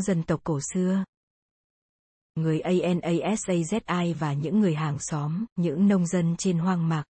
[0.00, 1.04] Những dân tộc cổ xưa.
[2.34, 7.04] Người ANASAZI và những người hàng xóm, những nông dân trên hoang mạc.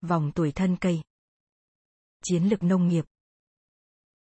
[0.00, 1.02] Vòng tuổi thân cây.
[2.22, 3.04] Chiến lược nông nghiệp.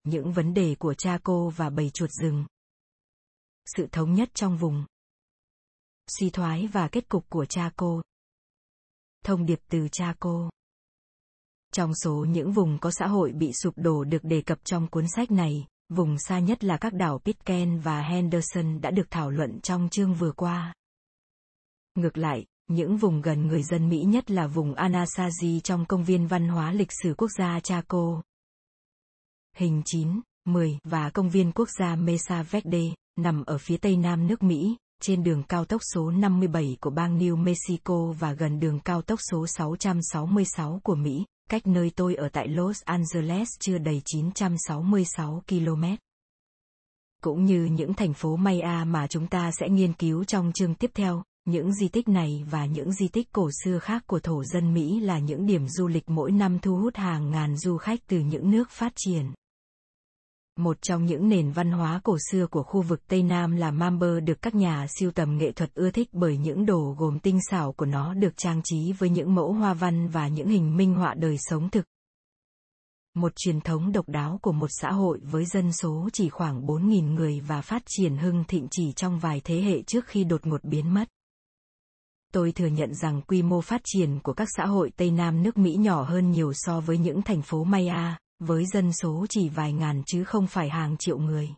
[0.03, 2.45] Những vấn đề của cha cô và bầy chuột rừng.
[3.65, 4.85] Sự thống nhất trong vùng.
[6.07, 8.01] Suy thoái và kết cục của cha cô.
[9.23, 10.49] Thông điệp từ cha cô.
[11.73, 15.05] Trong số những vùng có xã hội bị sụp đổ được đề cập trong cuốn
[15.15, 19.59] sách này, vùng xa nhất là các đảo Pitcairn và Henderson đã được thảo luận
[19.61, 20.73] trong chương vừa qua.
[21.95, 26.27] Ngược lại, những vùng gần người dân Mỹ nhất là vùng Anasazi trong công viên
[26.27, 28.21] văn hóa lịch sử quốc gia Chaco.
[29.55, 32.83] Hình 9, 10 và công viên quốc gia Mesa Verde,
[33.15, 37.19] nằm ở phía tây nam nước Mỹ, trên đường cao tốc số 57 của bang
[37.19, 42.29] New Mexico và gần đường cao tốc số 666 của Mỹ, cách nơi tôi ở
[42.29, 45.83] tại Los Angeles chưa đầy 966 km.
[47.23, 50.91] Cũng như những thành phố Maya mà chúng ta sẽ nghiên cứu trong chương tiếp
[50.93, 54.73] theo, những di tích này và những di tích cổ xưa khác của thổ dân
[54.73, 58.19] Mỹ là những điểm du lịch mỗi năm thu hút hàng ngàn du khách từ
[58.19, 59.31] những nước phát triển.
[60.57, 64.23] Một trong những nền văn hóa cổ xưa của khu vực Tây Nam là Mamber
[64.23, 67.71] được các nhà siêu tầm nghệ thuật ưa thích bởi những đồ gồm tinh xảo
[67.71, 71.13] của nó được trang trí với những mẫu hoa văn và những hình minh họa
[71.13, 71.85] đời sống thực.
[73.15, 77.13] Một truyền thống độc đáo của một xã hội với dân số chỉ khoảng 4.000
[77.13, 80.63] người và phát triển hưng thịnh chỉ trong vài thế hệ trước khi đột ngột
[80.63, 81.05] biến mất.
[82.33, 85.57] Tôi thừa nhận rằng quy mô phát triển của các xã hội Tây Nam nước
[85.57, 89.73] Mỹ nhỏ hơn nhiều so với những thành phố Maya, với dân số chỉ vài
[89.73, 91.49] ngàn chứ không phải hàng triệu người.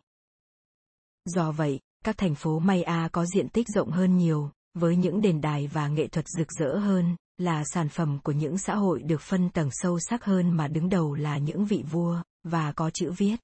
[1.24, 5.40] Do vậy, các thành phố Maya có diện tích rộng hơn nhiều, với những đền
[5.40, 9.20] đài và nghệ thuật rực rỡ hơn, là sản phẩm của những xã hội được
[9.20, 13.12] phân tầng sâu sắc hơn mà đứng đầu là những vị vua, và có chữ
[13.16, 13.36] viết.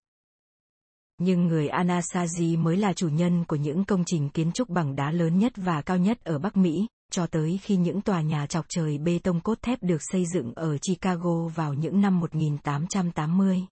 [1.19, 5.11] Nhưng người Anasazi mới là chủ nhân của những công trình kiến trúc bằng đá
[5.11, 8.65] lớn nhất và cao nhất ở Bắc Mỹ, cho tới khi những tòa nhà chọc
[8.69, 13.67] trời bê tông cốt thép được xây dựng ở Chicago vào những năm 1880.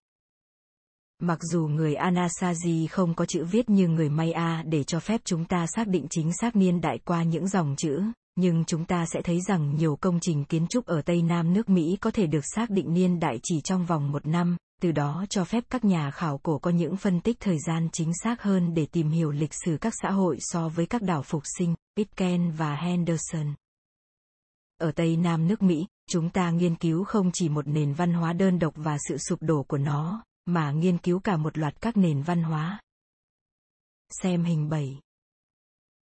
[1.23, 5.45] Mặc dù người Anasazi không có chữ viết như người Maya để cho phép chúng
[5.45, 8.03] ta xác định chính xác niên đại qua những dòng chữ,
[8.37, 11.69] nhưng chúng ta sẽ thấy rằng nhiều công trình kiến trúc ở Tây Nam nước
[11.69, 15.25] Mỹ có thể được xác định niên đại chỉ trong vòng một năm, từ đó
[15.31, 18.75] cho phép các nhà khảo cổ có những phân tích thời gian chính xác hơn
[18.75, 22.51] để tìm hiểu lịch sử các xã hội so với các đảo phục sinh, Pitcairn
[22.51, 23.55] và Henderson.
[24.79, 28.33] Ở Tây Nam nước Mỹ, chúng ta nghiên cứu không chỉ một nền văn hóa
[28.33, 31.97] đơn độc và sự sụp đổ của nó, mà nghiên cứu cả một loạt các
[31.97, 32.81] nền văn hóa.
[34.23, 35.01] Xem hình 7.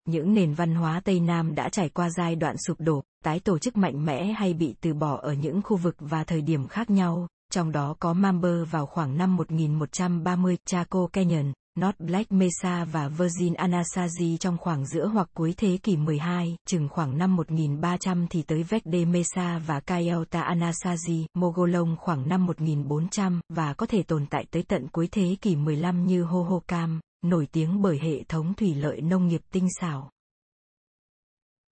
[0.05, 3.59] Những nền văn hóa Tây Nam đã trải qua giai đoạn sụp đổ, tái tổ
[3.59, 6.91] chức mạnh mẽ hay bị từ bỏ ở những khu vực và thời điểm khác
[6.91, 13.09] nhau, trong đó có Mamber vào khoảng năm 1130, Chaco Canyon, North Black Mesa và
[13.09, 18.43] Virgin Anasazi trong khoảng giữa hoặc cuối thế kỷ 12, chừng khoảng năm 1300 thì
[18.43, 24.45] tới Verde Mesa và Cayota Anasazi, Mogolong khoảng năm 1400, và có thể tồn tại
[24.51, 29.01] tới tận cuối thế kỷ 15 như Hohokam, nổi tiếng bởi hệ thống thủy lợi
[29.01, 30.11] nông nghiệp tinh xảo.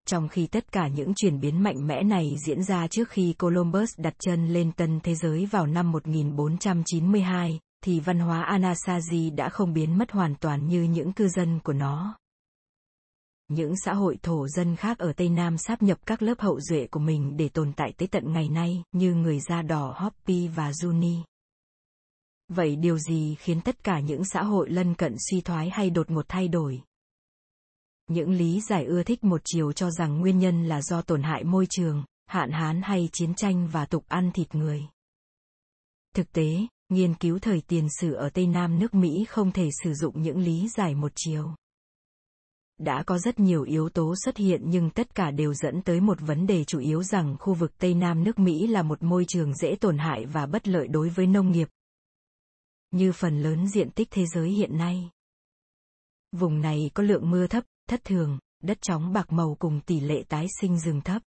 [0.07, 3.91] Trong khi tất cả những chuyển biến mạnh mẽ này diễn ra trước khi Columbus
[3.99, 9.73] đặt chân lên tân thế giới vào năm 1492, thì văn hóa Anasazi đã không
[9.73, 12.17] biến mất hoàn toàn như những cư dân của nó.
[13.49, 16.87] Những xã hội thổ dân khác ở Tây Nam sáp nhập các lớp hậu duệ
[16.91, 20.71] của mình để tồn tại tới tận ngày nay, như người da đỏ Hopi và
[20.71, 21.23] Zuni.
[22.49, 26.11] Vậy điều gì khiến tất cả những xã hội lân cận suy thoái hay đột
[26.11, 26.83] ngột thay đổi?
[28.09, 31.45] Những lý giải ưa thích một chiều cho rằng nguyên nhân là do tổn hại
[31.45, 34.83] môi trường, hạn hán hay chiến tranh và tục ăn thịt người.
[36.15, 36.57] Thực tế,
[36.89, 40.39] nghiên cứu thời tiền sử ở Tây Nam nước Mỹ không thể sử dụng những
[40.39, 41.55] lý giải một chiều.
[42.79, 46.21] Đã có rất nhiều yếu tố xuất hiện nhưng tất cả đều dẫn tới một
[46.21, 49.55] vấn đề chủ yếu rằng khu vực Tây Nam nước Mỹ là một môi trường
[49.55, 51.69] dễ tổn hại và bất lợi đối với nông nghiệp.
[52.91, 55.11] Như phần lớn diện tích thế giới hiện nay.
[56.33, 60.23] Vùng này có lượng mưa thấp, thất thường, đất chóng bạc màu cùng tỷ lệ
[60.29, 61.23] tái sinh rừng thấp.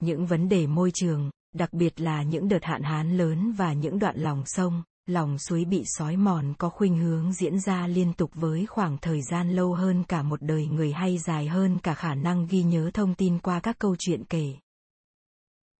[0.00, 3.98] Những vấn đề môi trường, đặc biệt là những đợt hạn hán lớn và những
[3.98, 8.30] đoạn lòng sông, lòng suối bị sói mòn có khuynh hướng diễn ra liên tục
[8.34, 12.14] với khoảng thời gian lâu hơn cả một đời người hay dài hơn cả khả
[12.14, 14.54] năng ghi nhớ thông tin qua các câu chuyện kể.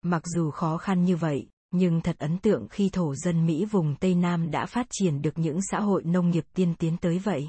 [0.02, 3.96] Mặc dù khó khăn như vậy, nhưng thật ấn tượng khi thổ dân Mỹ vùng
[3.96, 7.48] Tây Nam đã phát triển được những xã hội nông nghiệp tiên tiến tới vậy.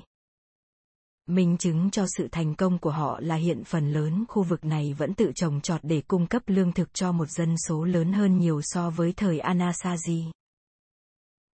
[1.30, 4.94] Minh chứng cho sự thành công của họ là hiện phần lớn khu vực này
[4.98, 8.38] vẫn tự trồng trọt để cung cấp lương thực cho một dân số lớn hơn
[8.38, 10.32] nhiều so với thời Anasazi.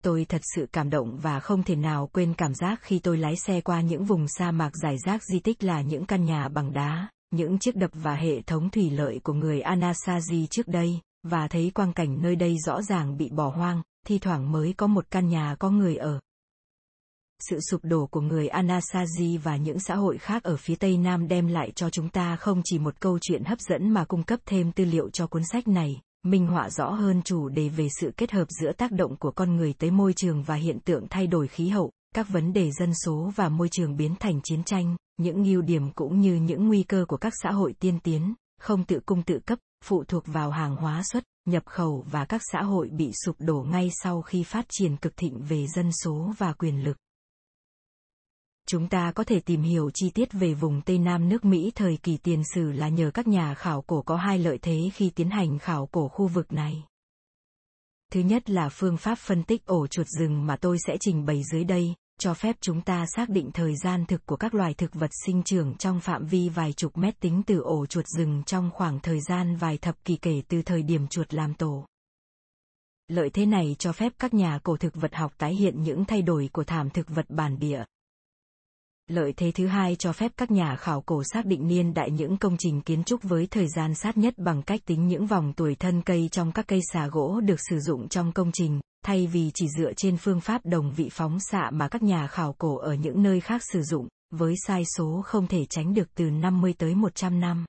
[0.04, 3.36] Tôi thật sự cảm động và không thể nào quên cảm giác khi tôi lái
[3.36, 6.74] xe qua những vùng sa mạc giải rác di tích là những căn nhà bằng
[6.74, 11.48] đá, những chiếc đập và hệ thống thủy lợi của người Anasazi trước đây, và
[11.48, 15.06] thấy quang cảnh nơi đây rõ ràng bị bỏ hoang, thi thoảng mới có một
[15.12, 16.20] căn nhà có người ở.
[17.40, 21.28] Sự sụp đổ của người Anasazi và những xã hội khác ở phía Tây Nam
[21.28, 24.40] đem lại cho chúng ta không chỉ một câu chuyện hấp dẫn mà cung cấp
[24.46, 28.12] thêm tư liệu cho cuốn sách này, minh họa rõ hơn chủ đề về sự
[28.18, 31.28] kết hợp giữa tác động của con người tới môi trường và hiện tượng thay
[31.28, 34.96] đổi khí hậu, các vấn đề dân số và môi trường biến thành chiến tranh,
[35.18, 38.84] những ưu điểm cũng như những nguy cơ của các xã hội tiên tiến, không
[38.84, 42.62] tự cung tự cấp, phụ thuộc vào hàng hóa xuất, nhập khẩu và các xã
[42.62, 46.54] hội bị sụp đổ ngay sau khi phát triển cực thịnh về dân số và
[46.54, 46.98] quyền lực.
[48.72, 51.98] Chúng ta có thể tìm hiểu chi tiết về vùng Tây Nam nước Mỹ thời
[52.04, 55.30] kỳ tiền sử là nhờ các nhà khảo cổ có hai lợi thế khi tiến
[55.30, 56.84] hành khảo cổ khu vực này.
[58.12, 61.42] Thứ nhất là phương pháp phân tích ổ chuột rừng mà tôi sẽ trình bày
[61.52, 64.94] dưới đây, cho phép chúng ta xác định thời gian thực của các loài thực
[64.94, 68.72] vật sinh trưởng trong phạm vi vài chục mét tính từ ổ chuột rừng trong
[68.74, 71.86] khoảng thời gian vài thập kỷ kể từ thời điểm chuột làm tổ.
[73.08, 76.22] Lợi thế này cho phép các nhà cổ thực vật học tái hiện những thay
[76.22, 77.84] đổi của thảm thực vật bản địa,
[79.10, 82.38] Lợi thế thứ hai cho phép các nhà khảo cổ xác định niên đại những
[82.38, 85.76] công trình kiến trúc với thời gian sát nhất bằng cách tính những vòng tuổi
[85.76, 89.52] thân cây trong các cây xà gỗ được sử dụng trong công trình, thay vì
[89.54, 92.94] chỉ dựa trên phương pháp đồng vị phóng xạ mà các nhà khảo cổ ở
[92.94, 96.96] những nơi khác sử dụng, với sai số không thể tránh được từ 50 tới
[96.96, 97.66] 100 năm.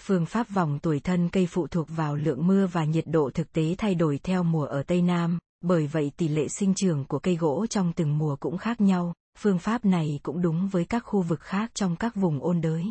[0.00, 3.52] Phương pháp vòng tuổi thân cây phụ thuộc vào lượng mưa và nhiệt độ thực
[3.52, 7.18] tế thay đổi theo mùa ở Tây Nam, bởi vậy tỷ lệ sinh trưởng của
[7.18, 11.00] cây gỗ trong từng mùa cũng khác nhau, Phương pháp này cũng đúng với các
[11.00, 12.84] khu vực khác trong các vùng ôn đới.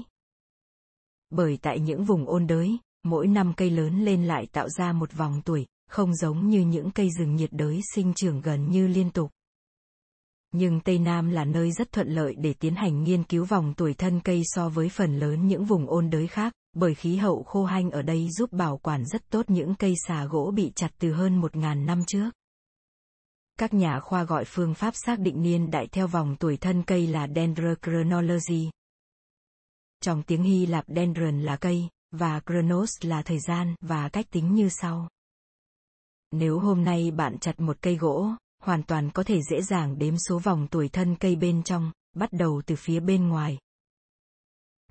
[1.30, 5.14] Bởi tại những vùng ôn đới, mỗi năm cây lớn lên lại tạo ra một
[5.14, 9.12] vòng tuổi, không giống như những cây rừng nhiệt đới sinh trưởng gần như liên
[9.12, 9.32] tục.
[10.52, 13.94] Nhưng Tây Nam là nơi rất thuận lợi để tiến hành nghiên cứu vòng tuổi
[13.94, 17.64] thân cây so với phần lớn những vùng ôn đới khác, bởi khí hậu khô
[17.64, 21.14] hanh ở đây giúp bảo quản rất tốt những cây xà gỗ bị chặt từ
[21.14, 22.39] hơn 1.000 năm trước.
[23.60, 27.08] Các nhà khoa gọi phương pháp xác định niên đại theo vòng tuổi thân cây
[27.08, 28.70] là dendrochronology.
[30.02, 34.56] Trong tiếng Hy Lạp dendron là cây, và chronos là thời gian và cách tính
[34.56, 35.10] như sau.
[36.32, 38.30] Nếu hôm nay bạn chặt một cây gỗ,
[38.64, 42.30] hoàn toàn có thể dễ dàng đếm số vòng tuổi thân cây bên trong, bắt
[42.32, 43.58] đầu từ phía bên ngoài.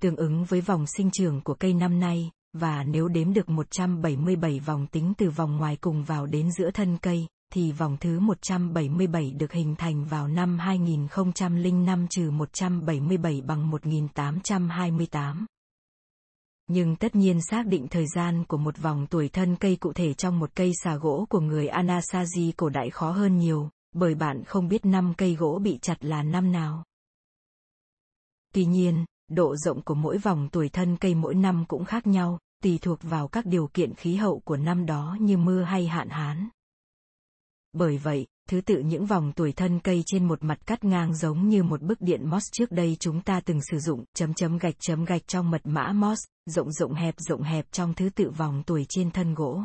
[0.01, 4.59] Tương ứng với vòng sinh trưởng của cây năm nay, và nếu đếm được 177
[4.59, 9.31] vòng tính từ vòng ngoài cùng vào đến giữa thân cây, thì vòng thứ 177
[9.31, 15.45] được hình thành vào năm 2005 trừ 177 bằng 1828.
[16.67, 20.13] Nhưng tất nhiên xác định thời gian của một vòng tuổi thân cây cụ thể
[20.13, 24.43] trong một cây xà gỗ của người Anasazi cổ đại khó hơn nhiều, bởi bạn
[24.43, 26.83] không biết năm cây gỗ bị chặt là năm nào.
[28.53, 32.39] Tuy nhiên, độ rộng của mỗi vòng tuổi thân cây mỗi năm cũng khác nhau,
[32.63, 36.09] tùy thuộc vào các điều kiện khí hậu của năm đó như mưa hay hạn
[36.09, 36.49] hán.
[37.73, 41.49] Bởi vậy, thứ tự những vòng tuổi thân cây trên một mặt cắt ngang giống
[41.49, 44.75] như một bức điện MOS trước đây chúng ta từng sử dụng, chấm chấm gạch
[44.79, 48.63] chấm gạch trong mật mã MOS, rộng rộng hẹp rộng hẹp trong thứ tự vòng
[48.65, 49.61] tuổi trên thân gỗ.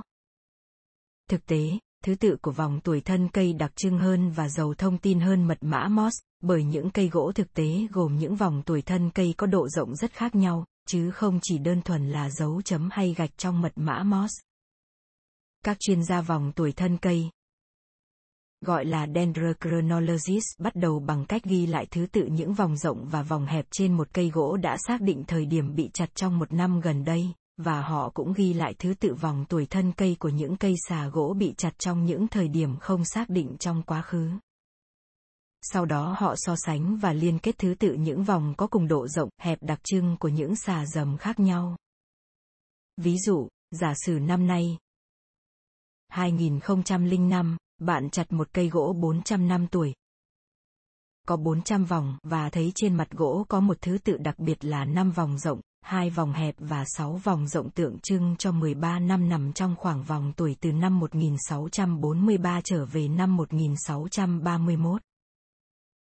[1.31, 4.99] Thực tế, thứ tự của vòng tuổi thân cây đặc trưng hơn và giàu thông
[4.99, 8.83] tin hơn mật mã MOS, bởi những cây gỗ thực tế gồm những vòng tuổi
[8.83, 12.63] thân cây có độ rộng rất khác nhau, chứ không chỉ đơn thuần là dấu
[12.63, 14.31] chấm hay gạch trong mật mã MOS.
[15.65, 17.31] Các chuyên gia vòng tuổi thân cây,
[18.65, 23.23] gọi là dendrochronologist bắt đầu bằng cách ghi lại thứ tự những vòng rộng và
[23.23, 26.53] vòng hẹp trên một cây gỗ đã xác định thời điểm bị chặt trong một
[26.53, 30.29] năm gần đây, và họ cũng ghi lại thứ tự vòng tuổi thân cây của
[30.29, 34.03] những cây xà gỗ bị chặt trong những thời điểm không xác định trong quá
[34.03, 34.31] khứ.
[35.63, 39.09] Sau đó họ so sánh và liên kết thứ tự những vòng có cùng độ
[39.09, 41.77] rộng, hẹp đặc trưng của những xà dầm khác nhau.
[42.97, 44.79] Ví dụ, giả sử năm nay,
[46.09, 49.95] 2005, bạn chặt một cây gỗ 400 năm tuổi.
[51.27, 54.85] Có 400 vòng và thấy trên mặt gỗ có một thứ tự đặc biệt là
[54.85, 59.29] 5 vòng rộng, 2 vòng hẹp và 6 vòng rộng tượng trưng cho 13 năm
[59.29, 65.03] nằm trong khoảng vòng tuổi từ năm 1643 trở về năm 1631.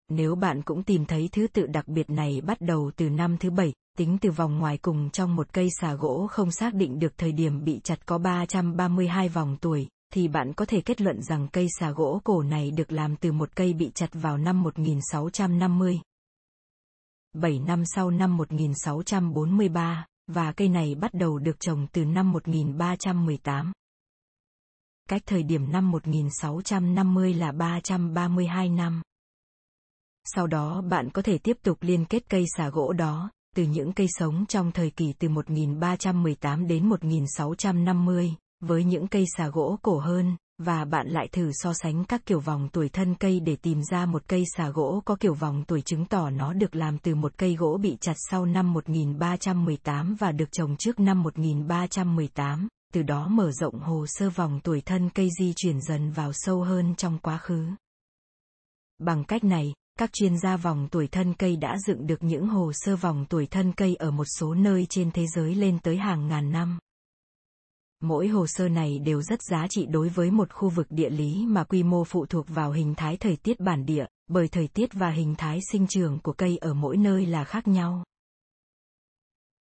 [0.10, 3.50] Nếu bạn cũng tìm thấy thứ tự đặc biệt này bắt đầu từ năm thứ
[3.50, 7.18] bảy, tính từ vòng ngoài cùng trong một cây xà gỗ không xác định được
[7.18, 11.48] thời điểm bị chặt có 332 vòng tuổi, thì bạn có thể kết luận rằng
[11.48, 16.00] cây xà gỗ cổ này được làm từ một cây bị chặt vào năm 1650.
[17.34, 23.72] 7 năm sau năm 1643, và cây này bắt đầu được trồng từ năm 1318.
[25.10, 29.02] cách thời điểm năm 1650 là 332 năm.
[30.36, 33.94] Sau đó bạn có thể tiếp tục liên kết cây xà gỗ đó, từ những
[33.94, 40.00] cây sống trong thời kỳ từ 1318 đến 1650, với những cây xà gỗ cổ
[40.00, 43.82] hơn, và bạn lại thử so sánh các kiểu vòng tuổi thân cây để tìm
[43.92, 47.16] ra một cây xà gỗ có kiểu vòng tuổi chứng tỏ nó được làm từ
[47.16, 53.04] một cây gỗ bị chặt sau năm 1318 và được trồng trước năm 1318, từ
[53.04, 56.96] đó mở rộng hồ sơ vòng tuổi thân cây di chuyển dần vào sâu hơn
[56.96, 57.66] trong quá khứ.
[59.00, 62.72] Bằng cách này, các chuyên gia vòng tuổi thân cây đã dựng được những hồ
[62.74, 66.28] sơ vòng tuổi thân cây ở một số nơi trên thế giới lên tới hàng
[66.28, 66.80] ngàn năm.
[68.00, 71.46] Mỗi hồ sơ này đều rất giá trị đối với một khu vực địa lý
[71.46, 74.90] mà quy mô phụ thuộc vào hình thái thời tiết bản địa, bởi thời tiết
[74.94, 78.04] và hình thái sinh trưởng của cây ở mỗi nơi là khác nhau.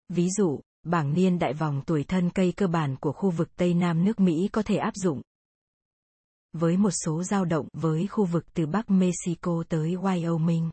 [0.09, 3.75] Ví dụ, bảng niên đại vòng tuổi thân cây cơ bản của khu vực Tây
[3.75, 5.23] Nam nước Mỹ có thể áp dụng.
[6.53, 10.71] Với một số dao động với khu vực từ Bắc Mexico tới Wyoming.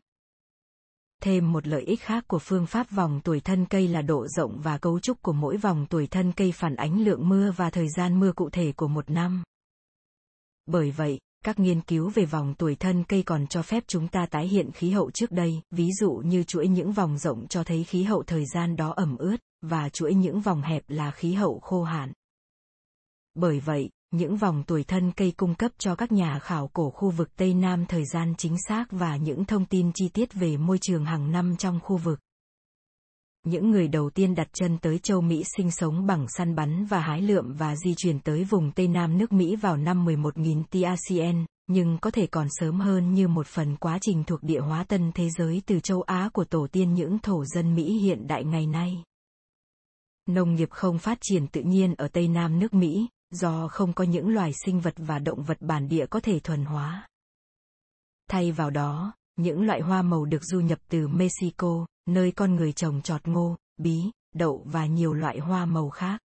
[1.22, 4.60] Thêm một lợi ích khác của phương pháp vòng tuổi thân cây là độ rộng
[4.62, 7.88] và cấu trúc của mỗi vòng tuổi thân cây phản ánh lượng mưa và thời
[7.96, 9.42] gian mưa cụ thể của một năm.
[10.66, 14.26] Bởi vậy, các nghiên cứu về vòng tuổi thân cây còn cho phép chúng ta
[14.30, 17.84] tái hiện khí hậu trước đây, ví dụ như chuỗi những vòng rộng cho thấy
[17.84, 21.60] khí hậu thời gian đó ẩm ướt, và chuỗi những vòng hẹp là khí hậu
[21.60, 22.12] khô hạn.
[23.34, 27.10] Bởi vậy, những vòng tuổi thân cây cung cấp cho các nhà khảo cổ khu
[27.10, 30.78] vực Tây Nam thời gian chính xác và những thông tin chi tiết về môi
[30.78, 32.18] trường hàng năm trong khu vực.
[33.44, 37.00] Những người đầu tiên đặt chân tới châu Mỹ sinh sống bằng săn bắn và
[37.00, 41.46] hái lượm và di chuyển tới vùng Tây Nam nước Mỹ vào năm 11.000 TACN,
[41.66, 45.12] nhưng có thể còn sớm hơn như một phần quá trình thuộc địa hóa tân
[45.14, 48.66] thế giới từ châu Á của tổ tiên những thổ dân Mỹ hiện đại ngày
[48.66, 49.02] nay.
[50.28, 54.04] Nông nghiệp không phát triển tự nhiên ở Tây Nam nước Mỹ, do không có
[54.04, 57.08] những loài sinh vật và động vật bản địa có thể thuần hóa.
[58.30, 62.72] Thay vào đó, những loại hoa màu được du nhập từ Mexico, nơi con người
[62.72, 64.02] trồng trọt ngô, bí,
[64.34, 66.20] đậu và nhiều loại hoa màu khác.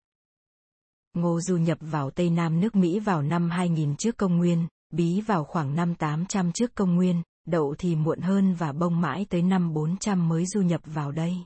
[1.14, 5.22] Ngô du nhập vào Tây Nam nước Mỹ vào năm 2000 trước công nguyên, bí
[5.22, 9.42] vào khoảng năm 800 trước công nguyên, đậu thì muộn hơn và bông mãi tới
[9.42, 11.38] năm 400 mới du nhập vào đây.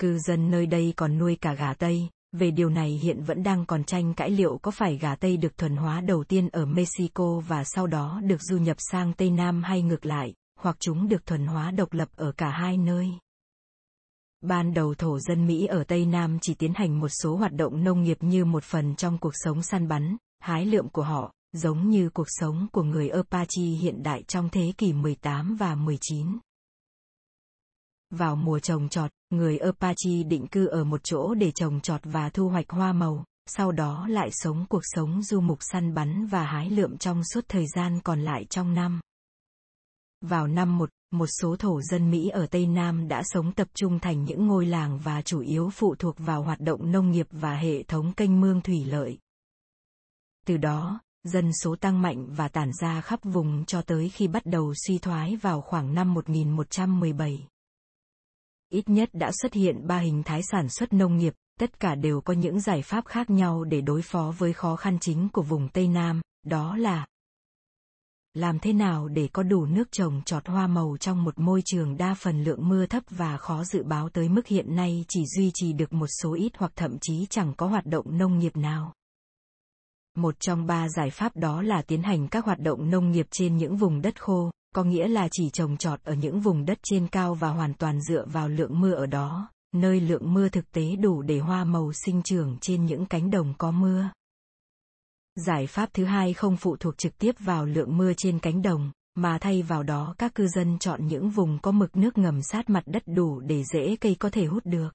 [0.00, 3.66] Cư dân nơi đây còn nuôi cả gà Tây, về điều này hiện vẫn đang
[3.66, 7.40] còn tranh cãi liệu có phải gà Tây được thuần hóa đầu tiên ở Mexico
[7.40, 11.26] và sau đó được du nhập sang Tây Nam hay ngược lại, hoặc chúng được
[11.26, 13.10] thuần hóa độc lập ở cả hai nơi.
[14.40, 17.84] Ban đầu thổ dân Mỹ ở Tây Nam chỉ tiến hành một số hoạt động
[17.84, 21.90] nông nghiệp như một phần trong cuộc sống săn bắn, hái lượm của họ, giống
[21.90, 26.38] như cuộc sống của người Apache hiện đại trong thế kỷ 18 và 19.
[28.10, 32.30] Vào mùa trồng trọt, người Apache định cư ở một chỗ để trồng trọt và
[32.30, 36.44] thu hoạch hoa màu, sau đó lại sống cuộc sống du mục săn bắn và
[36.44, 39.00] hái lượm trong suốt thời gian còn lại trong năm.
[40.20, 43.98] Vào năm một, một số thổ dân Mỹ ở Tây Nam đã sống tập trung
[43.98, 47.56] thành những ngôi làng và chủ yếu phụ thuộc vào hoạt động nông nghiệp và
[47.56, 49.18] hệ thống kênh mương thủy lợi.
[50.46, 54.46] Từ đó, dân số tăng mạnh và tản ra khắp vùng cho tới khi bắt
[54.46, 57.46] đầu suy thoái vào khoảng năm 1117
[58.70, 62.20] ít nhất đã xuất hiện ba hình thái sản xuất nông nghiệp, tất cả đều
[62.20, 65.68] có những giải pháp khác nhau để đối phó với khó khăn chính của vùng
[65.68, 67.06] Tây Nam, đó là
[68.34, 71.96] làm thế nào để có đủ nước trồng trọt hoa màu trong một môi trường
[71.96, 75.50] đa phần lượng mưa thấp và khó dự báo tới mức hiện nay chỉ duy
[75.54, 78.94] trì được một số ít hoặc thậm chí chẳng có hoạt động nông nghiệp nào.
[80.16, 83.56] Một trong ba giải pháp đó là tiến hành các hoạt động nông nghiệp trên
[83.56, 87.08] những vùng đất khô, có nghĩa là chỉ trồng trọt ở những vùng đất trên
[87.08, 90.96] cao và hoàn toàn dựa vào lượng mưa ở đó, nơi lượng mưa thực tế
[90.96, 94.10] đủ để hoa màu sinh trưởng trên những cánh đồng có mưa.
[95.46, 98.90] Giải pháp thứ hai không phụ thuộc trực tiếp vào lượng mưa trên cánh đồng,
[99.14, 102.70] mà thay vào đó các cư dân chọn những vùng có mực nước ngầm sát
[102.70, 104.88] mặt đất đủ để rễ cây có thể hút được.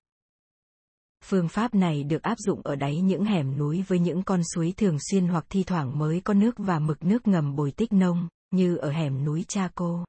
[1.23, 4.73] Phương pháp này được áp dụng ở đáy những hẻm núi với những con suối
[4.77, 8.27] thường xuyên hoặc thi thoảng mới có nước và mực nước ngầm bồi tích nông,
[8.55, 10.05] như ở hẻm núi Chaco.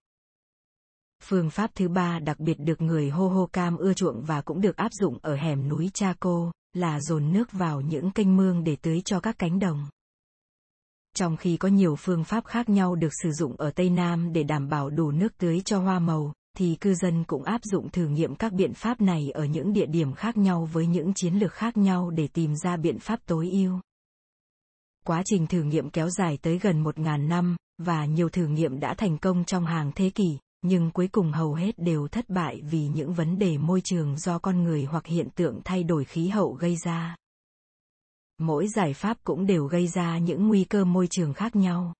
[1.22, 4.92] Phương pháp thứ ba đặc biệt được người Hohokam ưa chuộng và cũng được áp
[4.92, 9.20] dụng ở hẻm núi Chaco, là dồn nước vào những kênh mương để tưới cho
[9.20, 9.88] các cánh đồng.
[11.14, 14.42] Trong khi có nhiều phương pháp khác nhau được sử dụng ở Tây Nam để
[14.42, 18.08] đảm bảo đủ nước tưới cho hoa màu, thì cư dân cũng áp dụng thử
[18.08, 21.52] nghiệm các biện pháp này ở những địa điểm khác nhau với những chiến lược
[21.52, 23.80] khác nhau để tìm ra biện pháp tối ưu.
[25.06, 28.94] Quá trình thử nghiệm kéo dài tới gần 1.000 năm, và nhiều thử nghiệm đã
[28.94, 32.88] thành công trong hàng thế kỷ, nhưng cuối cùng hầu hết đều thất bại vì
[32.88, 36.52] những vấn đề môi trường do con người hoặc hiện tượng thay đổi khí hậu
[36.52, 37.16] gây ra.
[38.38, 41.94] Mỗi giải pháp cũng đều gây ra những nguy cơ môi trường khác nhau.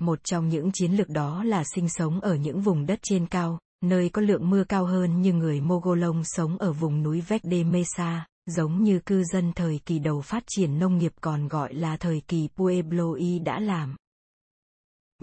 [0.00, 3.58] Một trong những chiến lược đó là sinh sống ở những vùng đất trên cao,
[3.84, 8.26] nơi có lượng mưa cao hơn như người Mogolong sống ở vùng núi Vecde Mesa,
[8.46, 12.20] giống như cư dân thời kỳ đầu phát triển nông nghiệp còn gọi là thời
[12.28, 13.96] kỳ Puebloi đã làm.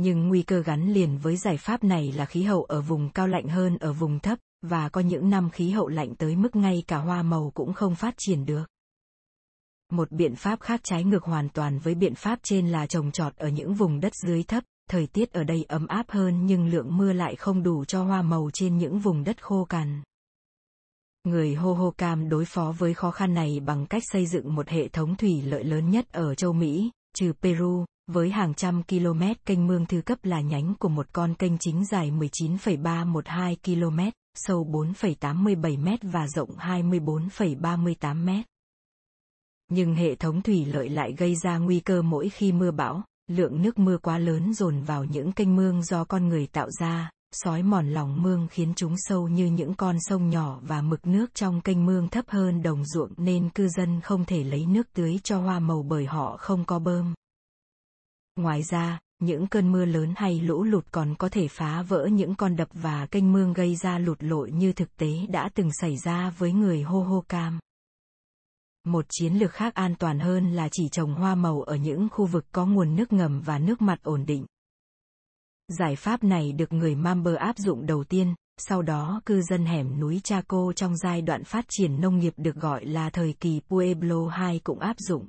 [0.02, 3.28] Nhưng nguy cơ gắn liền với giải pháp này là khí hậu ở vùng cao
[3.28, 6.84] lạnh hơn ở vùng thấp, và có những năm khí hậu lạnh tới mức ngay
[6.88, 8.64] cả hoa màu cũng không phát triển được.
[9.92, 13.36] Một biện pháp khác trái ngược hoàn toàn với biện pháp trên là trồng trọt
[13.36, 16.98] ở những vùng đất dưới thấp, thời tiết ở đây ấm áp hơn nhưng lượng
[16.98, 20.02] mưa lại không đủ cho hoa màu trên những vùng đất khô cằn.
[21.24, 25.16] Người Hohokam đối phó với khó khăn này bằng cách xây dựng một hệ thống
[25.16, 29.86] thủy lợi lớn nhất ở châu Mỹ, trừ Peru, với hàng trăm km kênh mương
[29.86, 34.00] thư cấp là nhánh của một con kênh chính dài 19,312 km,
[34.36, 38.42] sâu 4,87 m và rộng 24,38 m.
[39.72, 43.62] Nhưng hệ thống thủy lợi lại gây ra nguy cơ mỗi khi mưa bão, lượng
[43.62, 47.64] nước mưa quá lớn dồn vào những kênh mương do con người tạo ra, sói
[47.64, 51.62] mòn lòng mương khiến chúng sâu như những con sông nhỏ và mực nước trong
[51.62, 55.42] kênh mương thấp hơn đồng ruộng nên cư dân không thể lấy nước tưới cho
[55.42, 57.14] hoa màu bởi họ không có bơm.
[58.40, 62.36] Ngoài ra, những cơn mưa lớn hay lũ lụt còn có thể phá vỡ những
[62.36, 65.98] con đập và kênh mương gây ra lụt lội như thực tế đã từng xảy
[65.98, 67.60] ra với người hô hô cam.
[68.86, 72.26] Một chiến lược khác an toàn hơn là chỉ trồng hoa màu ở những khu
[72.26, 74.46] vực có nguồn nước ngầm và nước mặt ổn định.
[75.68, 80.00] Giải pháp này được người Mamber áp dụng đầu tiên, sau đó cư dân hẻm
[80.00, 84.48] núi Chaco trong giai đoạn phát triển nông nghiệp được gọi là thời kỳ Pueblo
[84.48, 85.28] II cũng áp dụng.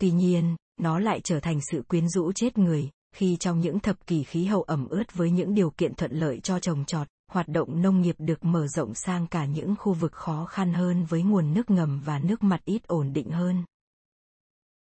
[0.00, 4.06] Tuy nhiên, nó lại trở thành sự quyến rũ chết người, khi trong những thập
[4.06, 7.48] kỷ khí hậu ẩm ướt với những điều kiện thuận lợi cho trồng trọt, hoạt
[7.48, 11.22] động nông nghiệp được mở rộng sang cả những khu vực khó khăn hơn với
[11.22, 13.64] nguồn nước ngầm và nước mặt ít ổn định hơn.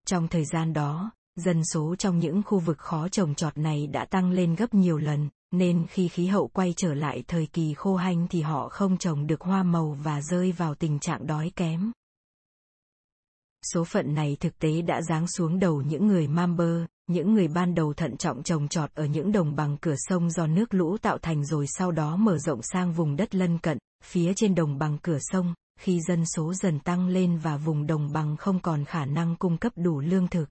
[0.07, 4.05] Trong thời gian đó, dân số trong những khu vực khó trồng trọt này đã
[4.05, 7.95] tăng lên gấp nhiều lần, nên khi khí hậu quay trở lại thời kỳ khô
[7.95, 11.91] hanh thì họ không trồng được hoa màu và rơi vào tình trạng đói kém.
[13.73, 17.75] Số phận này thực tế đã giáng xuống đầu những người Mamber, những người ban
[17.75, 21.17] đầu thận trọng trồng trọt ở những đồng bằng cửa sông do nước lũ tạo
[21.17, 24.97] thành rồi sau đó mở rộng sang vùng đất lân cận, phía trên đồng bằng
[25.01, 29.05] cửa sông, khi dân số dần tăng lên và vùng đồng bằng không còn khả
[29.05, 30.49] năng cung cấp đủ lương thực.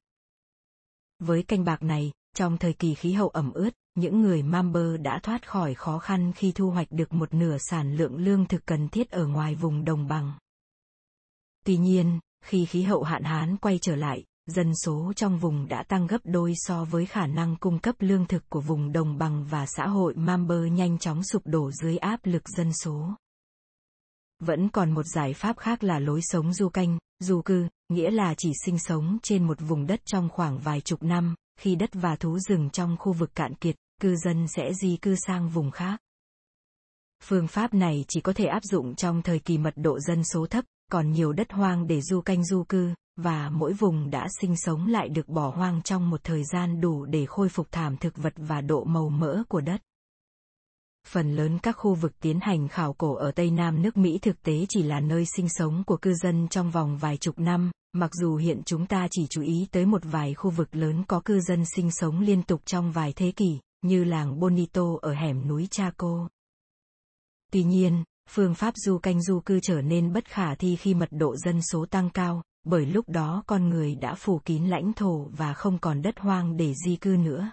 [1.18, 5.20] Với canh bạc này, trong thời kỳ khí hậu ẩm ướt, những người Mamber đã
[5.22, 8.88] thoát khỏi khó khăn khi thu hoạch được một nửa sản lượng lương thực cần
[8.88, 10.32] thiết ở ngoài vùng đồng bằng.
[11.64, 15.82] Tuy nhiên, khi khí hậu hạn hán quay trở lại, dân số trong vùng đã
[15.82, 19.44] tăng gấp đôi so với khả năng cung cấp lương thực của vùng đồng bằng
[19.44, 23.14] và xã hội Mamber nhanh chóng sụp đổ dưới áp lực dân số.
[24.38, 28.34] Vẫn còn một giải pháp khác là lối sống du canh, du cư, nghĩa là
[28.34, 32.16] chỉ sinh sống trên một vùng đất trong khoảng vài chục năm, khi đất và
[32.16, 36.00] thú rừng trong khu vực cạn kiệt, cư dân sẽ di cư sang vùng khác.
[37.22, 40.46] Phương pháp này chỉ có thể áp dụng trong thời kỳ mật độ dân số
[40.46, 44.56] thấp, còn nhiều đất hoang để du canh du cư, và mỗi vùng đã sinh
[44.56, 48.16] sống lại được bỏ hoang trong một thời gian đủ để khôi phục thảm thực
[48.16, 49.80] vật và độ màu mỡ của đất.
[51.06, 54.42] Phần lớn các khu vực tiến hành khảo cổ ở Tây Nam nước Mỹ thực
[54.42, 58.10] tế chỉ là nơi sinh sống của cư dân trong vòng vài chục năm, mặc
[58.14, 61.40] dù hiện chúng ta chỉ chú ý tới một vài khu vực lớn có cư
[61.40, 65.68] dân sinh sống liên tục trong vài thế kỷ, như làng Bonito ở hẻm núi
[65.70, 66.28] Chaco.
[67.52, 71.08] Tuy nhiên, phương pháp du canh du cư trở nên bất khả thi khi mật
[71.12, 75.26] độ dân số tăng cao, bởi lúc đó con người đã phủ kín lãnh thổ
[75.36, 77.50] và không còn đất hoang để di cư nữa.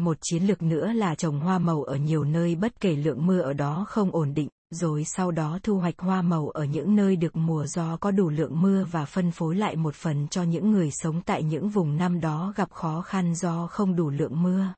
[0.00, 3.40] Một chiến lược nữa là trồng hoa màu ở nhiều nơi bất kể lượng mưa
[3.40, 7.16] ở đó không ổn định, rồi sau đó thu hoạch hoa màu ở những nơi
[7.16, 10.70] được mùa do có đủ lượng mưa và phân phối lại một phần cho những
[10.70, 14.68] người sống tại những vùng năm đó gặp khó khăn do không đủ lượng mưa.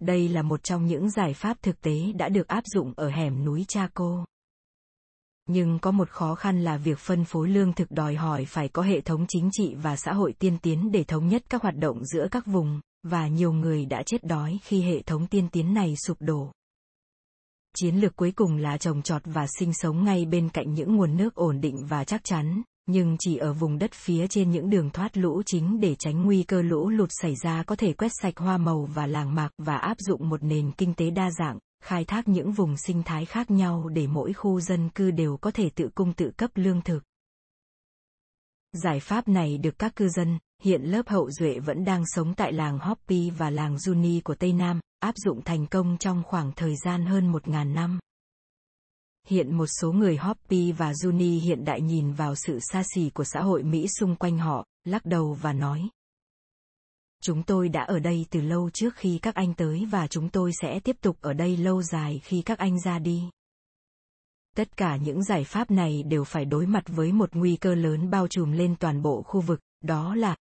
[0.00, 3.44] Đây là một trong những giải pháp thực tế đã được áp dụng ở hẻm
[3.44, 4.24] núi Chaco.
[5.48, 8.82] Nhưng có một khó khăn là việc phân phối lương thực đòi hỏi phải có
[8.82, 12.04] hệ thống chính trị và xã hội tiên tiến để thống nhất các hoạt động
[12.04, 15.94] giữa các vùng, và nhiều người đã chết đói khi hệ thống tiên tiến này
[16.06, 16.52] sụp đổ.
[17.76, 21.16] Chiến lược cuối cùng là trồng trọt và sinh sống ngay bên cạnh những nguồn
[21.16, 24.90] nước ổn định và chắc chắn, nhưng chỉ ở vùng đất phía trên những đường
[24.90, 28.36] thoát lũ chính để tránh nguy cơ lũ lụt xảy ra có thể quét sạch
[28.36, 32.04] hoa màu và làng mạc và áp dụng một nền kinh tế đa dạng, khai
[32.04, 35.70] thác những vùng sinh thái khác nhau để mỗi khu dân cư đều có thể
[35.70, 37.02] tự cung tự cấp lương thực.
[38.72, 42.52] Giải pháp này được các cư dân, hiện lớp hậu duệ vẫn đang sống tại
[42.52, 46.74] làng Hopi và làng Juni của Tây Nam, áp dụng thành công trong khoảng thời
[46.84, 47.98] gian hơn 1.000 năm.
[49.26, 53.24] Hiện một số người Hopi và Juni hiện đại nhìn vào sự xa xỉ của
[53.24, 55.88] xã hội Mỹ xung quanh họ, lắc đầu và nói.
[57.22, 60.52] Chúng tôi đã ở đây từ lâu trước khi các anh tới và chúng tôi
[60.62, 63.22] sẽ tiếp tục ở đây lâu dài khi các anh ra đi.
[64.56, 68.10] Tất cả những giải pháp này đều phải đối mặt với một nguy cơ lớn
[68.10, 70.36] bao trùm lên toàn bộ khu vực, đó là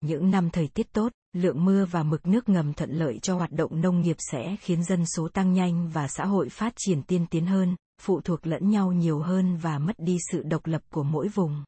[0.00, 3.52] những năm thời tiết tốt, lượng mưa và mực nước ngầm thuận lợi cho hoạt
[3.52, 7.26] động nông nghiệp sẽ khiến dân số tăng nhanh và xã hội phát triển tiên
[7.30, 11.02] tiến hơn, phụ thuộc lẫn nhau nhiều hơn và mất đi sự độc lập của
[11.02, 11.64] mỗi vùng.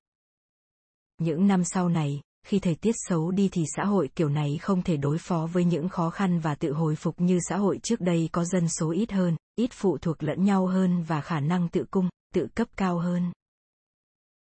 [1.19, 4.83] Những năm sau này, khi thời tiết xấu đi thì xã hội kiểu này không
[4.83, 8.01] thể đối phó với những khó khăn và tự hồi phục như xã hội trước
[8.01, 11.69] đây có dân số ít hơn, ít phụ thuộc lẫn nhau hơn và khả năng
[11.69, 13.33] tự cung, tự cấp cao hơn.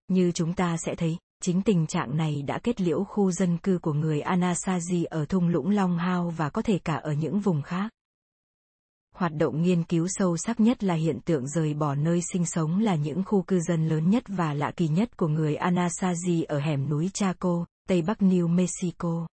[0.08, 3.80] Như chúng ta sẽ thấy, chính tình trạng này đã kết liễu khu dân cư
[3.82, 7.62] của người Anasazi ở thung lũng Long Hao và có thể cả ở những vùng
[7.62, 7.89] khác.
[9.15, 12.80] Hoạt động nghiên cứu sâu sắc nhất là hiện tượng rời bỏ nơi sinh sống
[12.80, 16.60] là những khu cư dân lớn nhất và lạ kỳ nhất của người Anasazi ở
[16.60, 19.28] hẻm núi Chaco, Tây Bắc New Mexico.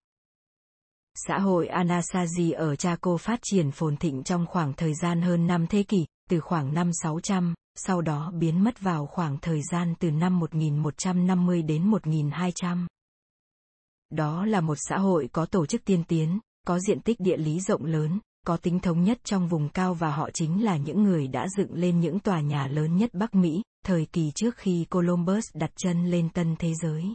[1.14, 5.66] Xã hội Anasazi ở Chaco phát triển phồn thịnh trong khoảng thời gian hơn 5
[5.66, 10.10] thế kỷ, từ khoảng năm 600, sau đó biến mất vào khoảng thời gian từ
[10.10, 12.86] năm 1150 đến 1200.
[14.10, 17.60] Đó là một xã hội có tổ chức tiên tiến, có diện tích địa lý
[17.60, 21.28] rộng lớn, có tính thống nhất trong vùng cao và họ chính là những người
[21.28, 25.44] đã dựng lên những tòa nhà lớn nhất Bắc Mỹ, thời kỳ trước khi Columbus
[25.54, 27.14] đặt chân lên tân thế giới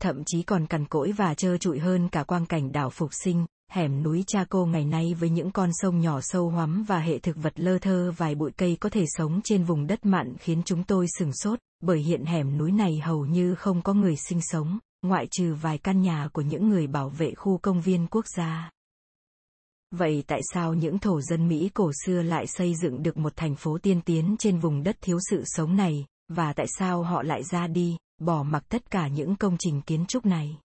[0.00, 3.46] thậm chí còn cằn cỗi và trơ trụi hơn cả quang cảnh đảo phục sinh,
[3.70, 7.18] hẻm núi cha cô ngày nay với những con sông nhỏ sâu hoắm và hệ
[7.18, 10.62] thực vật lơ thơ vài bụi cây có thể sống trên vùng đất mặn khiến
[10.64, 14.40] chúng tôi sừng sốt, bởi hiện hẻm núi này hầu như không có người sinh
[14.42, 18.24] sống, ngoại trừ vài căn nhà của những người bảo vệ khu công viên quốc
[18.36, 18.70] gia.
[19.90, 23.54] Vậy tại sao những thổ dân Mỹ cổ xưa lại xây dựng được một thành
[23.54, 27.42] phố tiên tiến trên vùng đất thiếu sự sống này, và tại sao họ lại
[27.44, 30.58] ra đi, bỏ mặc tất cả những công trình kiến trúc này.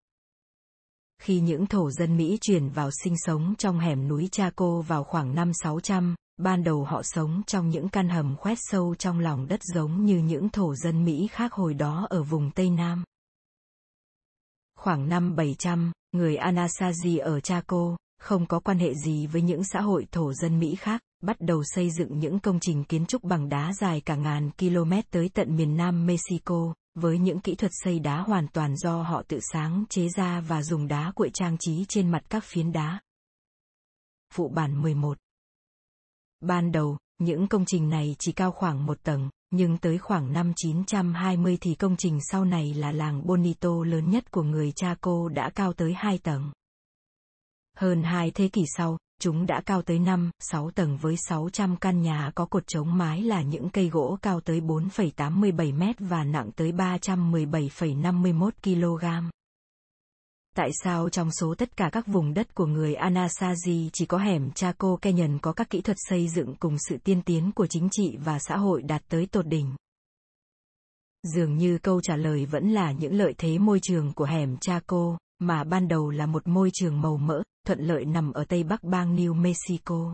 [1.21, 5.35] Khi những thổ dân Mỹ chuyển vào sinh sống trong hẻm núi Chaco vào khoảng
[5.35, 9.59] năm 600, ban đầu họ sống trong những căn hầm khoét sâu trong lòng đất
[9.63, 13.03] giống như những thổ dân Mỹ khác hồi đó ở vùng Tây Nam.
[14.79, 19.81] Khoảng năm 700, người Anasazi ở Chaco, không có quan hệ gì với những xã
[19.81, 23.49] hội thổ dân Mỹ khác, bắt đầu xây dựng những công trình kiến trúc bằng
[23.49, 27.99] đá dài cả ngàn km tới tận miền Nam Mexico, với những kỹ thuật xây
[27.99, 31.85] đá hoàn toàn do họ tự sáng chế ra và dùng đá cuội trang trí
[31.89, 32.99] trên mặt các phiến đá.
[34.33, 35.17] Phụ bản 11
[36.41, 40.53] Ban đầu, những công trình này chỉ cao khoảng một tầng, nhưng tới khoảng năm
[40.55, 45.49] 920 thì công trình sau này là làng Bonito lớn nhất của người Chaco đã
[45.49, 46.51] cao tới hai tầng.
[47.77, 52.01] Hơn hai thế kỷ sau, Chúng đã cao tới 5, 6 tầng với 600 căn
[52.01, 56.51] nhà có cột chống mái là những cây gỗ cao tới 4,87 mét và nặng
[56.55, 59.29] tới 317,51 kg.
[60.55, 64.51] Tại sao trong số tất cả các vùng đất của người Anasazi chỉ có hẻm
[64.51, 68.17] Chaco Canyon có các kỹ thuật xây dựng cùng sự tiên tiến của chính trị
[68.25, 69.75] và xã hội đạt tới tột đỉnh?
[71.23, 75.17] Dường như câu trả lời vẫn là những lợi thế môi trường của hẻm Chaco,
[75.39, 78.83] mà ban đầu là một môi trường màu mỡ, thuận lợi nằm ở tây bắc
[78.83, 80.13] bang New Mexico.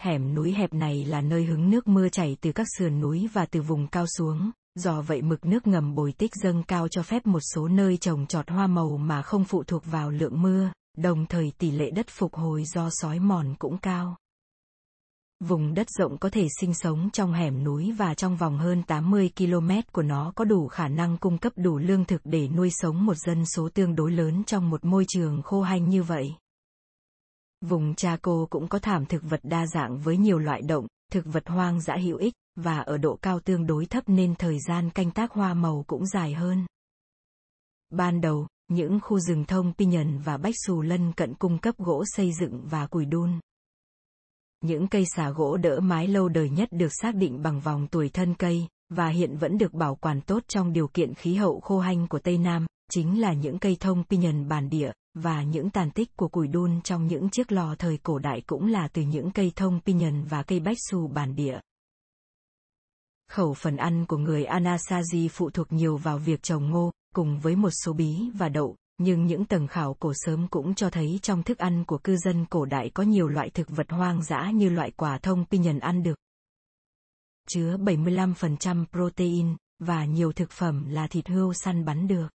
[0.00, 3.46] Hẻm núi hẹp này là nơi hứng nước mưa chảy từ các sườn núi và
[3.46, 7.26] từ vùng cao xuống, do vậy mực nước ngầm bồi tích dâng cao cho phép
[7.26, 11.26] một số nơi trồng trọt hoa màu mà không phụ thuộc vào lượng mưa, đồng
[11.26, 14.16] thời tỷ lệ đất phục hồi do sói mòn cũng cao.
[15.40, 19.30] Vùng đất rộng có thể sinh sống trong hẻm núi và trong vòng hơn 80
[19.36, 23.06] km của nó có đủ khả năng cung cấp đủ lương thực để nuôi sống
[23.06, 26.34] một dân số tương đối lớn trong một môi trường khô hanh như vậy.
[27.60, 31.48] Vùng Chaco cũng có thảm thực vật đa dạng với nhiều loại động, thực vật
[31.48, 35.10] hoang dã hữu ích, và ở độ cao tương đối thấp nên thời gian canh
[35.10, 36.66] tác hoa màu cũng dài hơn.
[37.90, 42.04] Ban đầu, những khu rừng thông pinyon và bách xù lân cận cung cấp gỗ
[42.06, 43.30] xây dựng và củi đun.
[44.60, 48.08] Những cây xà gỗ đỡ mái lâu đời nhất được xác định bằng vòng tuổi
[48.08, 51.78] thân cây, và hiện vẫn được bảo quản tốt trong điều kiện khí hậu khô
[51.78, 55.90] hanh của Tây Nam, chính là những cây thông pinyon bản địa, và những tàn
[55.90, 59.30] tích của củi đun trong những chiếc lò thời cổ đại cũng là từ những
[59.30, 61.60] cây thông pinyon và cây bách su bản địa.
[63.30, 67.56] Khẩu phần ăn của người Anasazi phụ thuộc nhiều vào việc trồng ngô, cùng với
[67.56, 71.42] một số bí và đậu, nhưng những tầng khảo cổ sớm cũng cho thấy trong
[71.42, 74.68] thức ăn của cư dân cổ đại có nhiều loại thực vật hoang dã như
[74.68, 76.18] loại quả thông pinyon ăn được.
[77.48, 82.28] Chứa 75% protein, và nhiều thực phẩm là thịt hươu săn bắn được.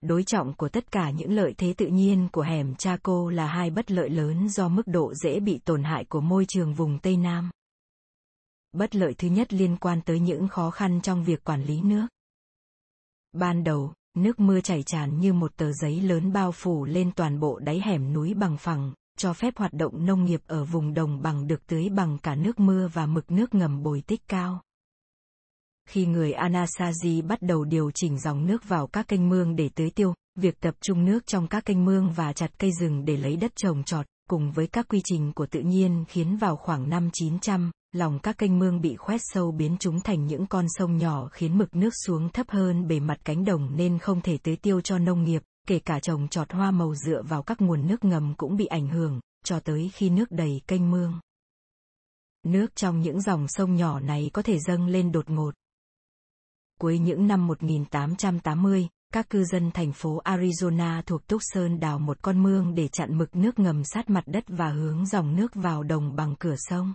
[0.00, 3.70] Đối trọng của tất cả những lợi thế tự nhiên của hẻm Chaco là hai
[3.70, 7.16] bất lợi lớn do mức độ dễ bị tổn hại của môi trường vùng Tây
[7.16, 7.50] Nam.
[8.72, 12.06] Bất lợi thứ nhất liên quan tới những khó khăn trong việc quản lý nước.
[13.32, 17.40] Ban đầu, nước mưa chảy tràn như một tờ giấy lớn bao phủ lên toàn
[17.40, 21.22] bộ đáy hẻm núi bằng phẳng, cho phép hoạt động nông nghiệp ở vùng đồng
[21.22, 24.60] bằng được tưới bằng cả nước mưa và mực nước ngầm bồi tích cao.
[25.88, 29.90] Khi người Anasazi bắt đầu điều chỉnh dòng nước vào các kênh mương để tưới
[29.90, 33.36] tiêu, việc tập trung nước trong các kênh mương và chặt cây rừng để lấy
[33.36, 37.10] đất trồng trọt, cùng với các quy trình của tự nhiên khiến vào khoảng năm
[37.12, 41.28] 900, lòng các kênh mương bị khoét sâu biến chúng thành những con sông nhỏ
[41.32, 44.80] khiến mực nước xuống thấp hơn bề mặt cánh đồng nên không thể tưới tiêu
[44.80, 48.34] cho nông nghiệp, kể cả trồng trọt hoa màu dựa vào các nguồn nước ngầm
[48.36, 51.20] cũng bị ảnh hưởng, cho tới khi nước đầy kênh mương.
[52.46, 55.54] Nước trong những dòng sông nhỏ này có thể dâng lên đột ngột.
[56.80, 62.42] Cuối những năm 1880, các cư dân thành phố Arizona thuộc Tucson đào một con
[62.42, 66.16] mương để chặn mực nước ngầm sát mặt đất và hướng dòng nước vào đồng
[66.16, 66.94] bằng cửa sông.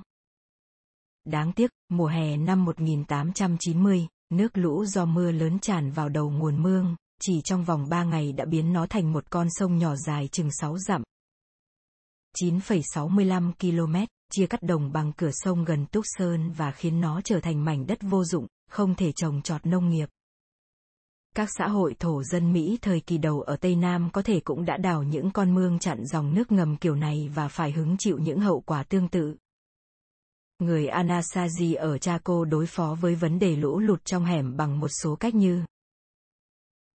[1.25, 6.63] Đáng tiếc, mùa hè năm 1890, nước lũ do mưa lớn tràn vào đầu nguồn
[6.63, 10.27] mương, chỉ trong vòng 3 ngày đã biến nó thành một con sông nhỏ dài
[10.27, 11.03] chừng 6 dặm.
[12.38, 13.95] 9,65 km,
[14.32, 17.97] chia cắt đồng bằng cửa sông gần Tucson và khiến nó trở thành mảnh đất
[18.01, 20.10] vô dụng, không thể trồng trọt nông nghiệp.
[21.36, 24.65] Các xã hội thổ dân Mỹ thời kỳ đầu ở Tây Nam có thể cũng
[24.65, 28.17] đã đào những con mương chặn dòng nước ngầm kiểu này và phải hứng chịu
[28.17, 29.36] những hậu quả tương tự.
[30.60, 34.89] Người Anasazi ở Chaco đối phó với vấn đề lũ lụt trong hẻm bằng một
[35.04, 35.63] số cách như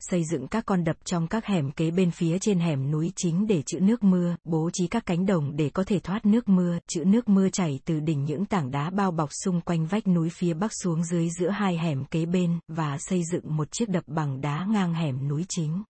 [0.10, 3.47] xây dựng các con đập trong các hẻm kế bên phía trên hẻm núi chính
[3.47, 6.78] để trữ nước mưa, bố trí các cánh đồng để có thể thoát nước mưa,
[6.88, 10.30] trữ nước mưa chảy từ đỉnh những tảng đá bao bọc xung quanh vách núi
[10.30, 14.04] phía bắc xuống dưới giữa hai hẻm kế bên, và xây dựng một chiếc đập
[14.08, 15.84] bằng đá ngang hẻm núi chính.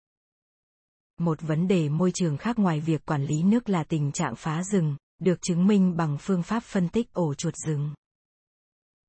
[1.20, 4.64] Một vấn đề môi trường khác ngoài việc quản lý nước là tình trạng phá
[4.64, 7.94] rừng, được chứng minh bằng phương pháp phân tích ổ chuột rừng.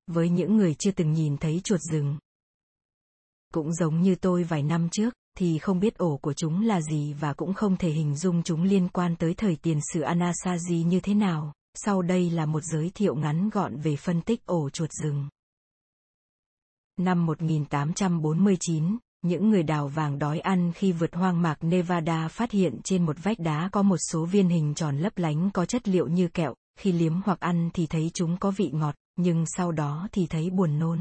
[0.07, 2.17] Với những người chưa từng nhìn thấy chuột rừng,
[3.53, 7.13] cũng giống như tôi vài năm trước, thì không biết ổ của chúng là gì
[7.13, 10.99] và cũng không thể hình dung chúng liên quan tới thời tiền sử Anasazi như
[10.99, 11.53] thế nào.
[11.77, 15.27] Sau đây là một giới thiệu ngắn gọn về phân tích ổ chuột rừng.
[16.97, 22.79] Năm 1849, những người đào vàng đói ăn khi vượt hoang mạc Nevada phát hiện
[22.83, 26.07] trên một vách đá có một số viên hình tròn lấp lánh có chất liệu
[26.07, 30.07] như kẹo, khi liếm hoặc ăn thì thấy chúng có vị ngọt, nhưng sau đó
[30.11, 30.99] thì thấy buồn nôn.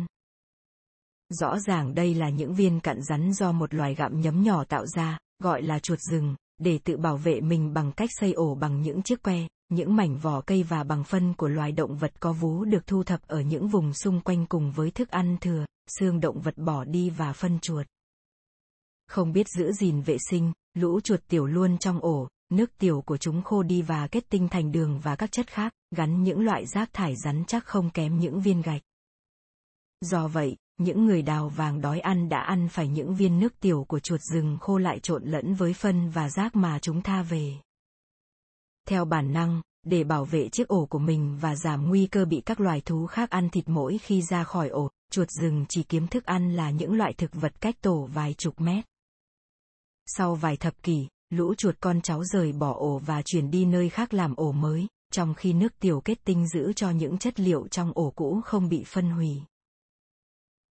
[1.28, 4.86] Rõ ràng đây là những viên cặn rắn do một loài gặm nhấm nhỏ tạo
[4.86, 8.82] ra, gọi là chuột rừng, để tự bảo vệ mình bằng cách xây ổ bằng
[8.82, 12.32] những chiếc que, những mảnh vỏ cây và bằng phân của loài động vật có
[12.32, 15.64] vú được thu thập ở những vùng xung quanh cùng với thức ăn thừa,
[15.98, 17.86] xương động vật bỏ đi và phân chuột.
[19.06, 23.16] Không biết giữ gìn vệ sinh, lũ chuột tiểu luôn trong ổ, nước tiểu của
[23.16, 26.66] chúng khô đi và kết tinh thành đường và các chất khác, gắn những loại
[26.66, 28.82] rác thải rắn chắc không kém những viên gạch.
[30.00, 33.84] Do vậy, những người đào vàng đói ăn đã ăn phải những viên nước tiểu
[33.88, 37.52] của chuột rừng khô lại trộn lẫn với phân và rác mà chúng tha về.
[38.88, 42.42] Theo bản năng, để bảo vệ chiếc ổ của mình và giảm nguy cơ bị
[42.46, 46.06] các loài thú khác ăn thịt mỗi khi ra khỏi ổ, chuột rừng chỉ kiếm
[46.06, 48.84] thức ăn là những loại thực vật cách tổ vài chục mét.
[50.06, 53.88] Sau vài thập kỷ, lũ chuột con cháu rời bỏ ổ và chuyển đi nơi
[53.88, 57.68] khác làm ổ mới, trong khi nước tiểu kết tinh giữ cho những chất liệu
[57.68, 59.42] trong ổ cũ không bị phân hủy.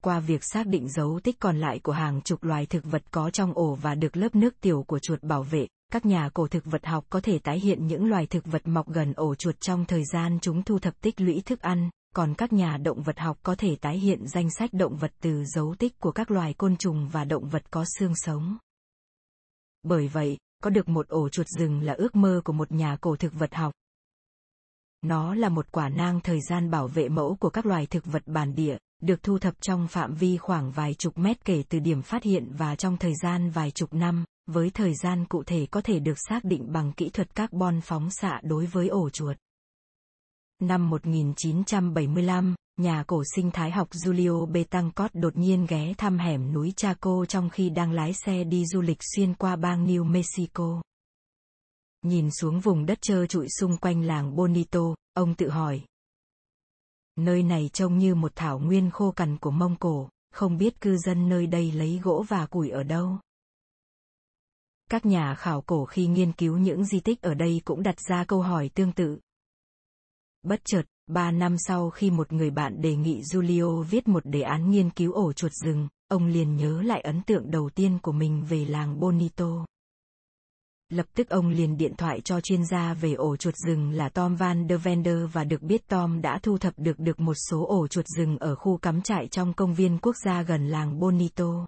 [0.02, 3.30] Qua việc xác định dấu tích còn lại của hàng chục loài thực vật có
[3.30, 6.64] trong ổ và được lớp nước tiểu của chuột bảo vệ, các nhà cổ thực
[6.64, 9.84] vật học có thể tái hiện những loài thực vật mọc gần ổ chuột trong
[9.84, 13.38] thời gian chúng thu thập tích lũy thức ăn, còn các nhà động vật học
[13.42, 16.76] có thể tái hiện danh sách động vật từ dấu tích của các loài côn
[16.76, 18.58] trùng và động vật có xương sống.
[19.82, 23.16] Bởi vậy, có được một ổ chuột rừng là ước mơ của một nhà cổ
[23.16, 23.72] thực vật học.
[25.02, 28.22] Nó là một quả nang thời gian bảo vệ mẫu của các loài thực vật
[28.26, 32.02] bản địa, được thu thập trong phạm vi khoảng vài chục mét kể từ điểm
[32.02, 35.80] phát hiện và trong thời gian vài chục năm, với thời gian cụ thể có
[35.80, 39.36] thể được xác định bằng kỹ thuật carbon phóng xạ đối với ổ chuột.
[40.60, 46.72] Năm 1975, nhà cổ sinh thái học Julio Betancourt đột nhiên ghé thăm hẻm núi
[46.76, 50.82] Chaco trong khi đang lái xe đi du lịch xuyên qua bang New Mexico.
[52.02, 55.84] Nhìn xuống vùng đất trơ trụi xung quanh làng Bonito, ông tự hỏi.
[57.16, 60.96] Nơi này trông như một thảo nguyên khô cằn của Mông Cổ, không biết cư
[60.96, 63.18] dân nơi đây lấy gỗ và củi ở đâu.
[64.90, 68.24] Các nhà khảo cổ khi nghiên cứu những di tích ở đây cũng đặt ra
[68.24, 69.18] câu hỏi tương tự.
[70.42, 70.82] Bất chợt,
[71.12, 74.90] ba năm sau khi một người bạn đề nghị Julio viết một đề án nghiên
[74.90, 78.64] cứu ổ chuột rừng, ông liền nhớ lại ấn tượng đầu tiên của mình về
[78.64, 79.66] làng Bonito.
[80.88, 84.36] Lập tức ông liền điện thoại cho chuyên gia về ổ chuột rừng là Tom
[84.36, 87.88] Van der Vender và được biết Tom đã thu thập được được một số ổ
[87.88, 91.66] chuột rừng ở khu cắm trại trong công viên quốc gia gần làng Bonito.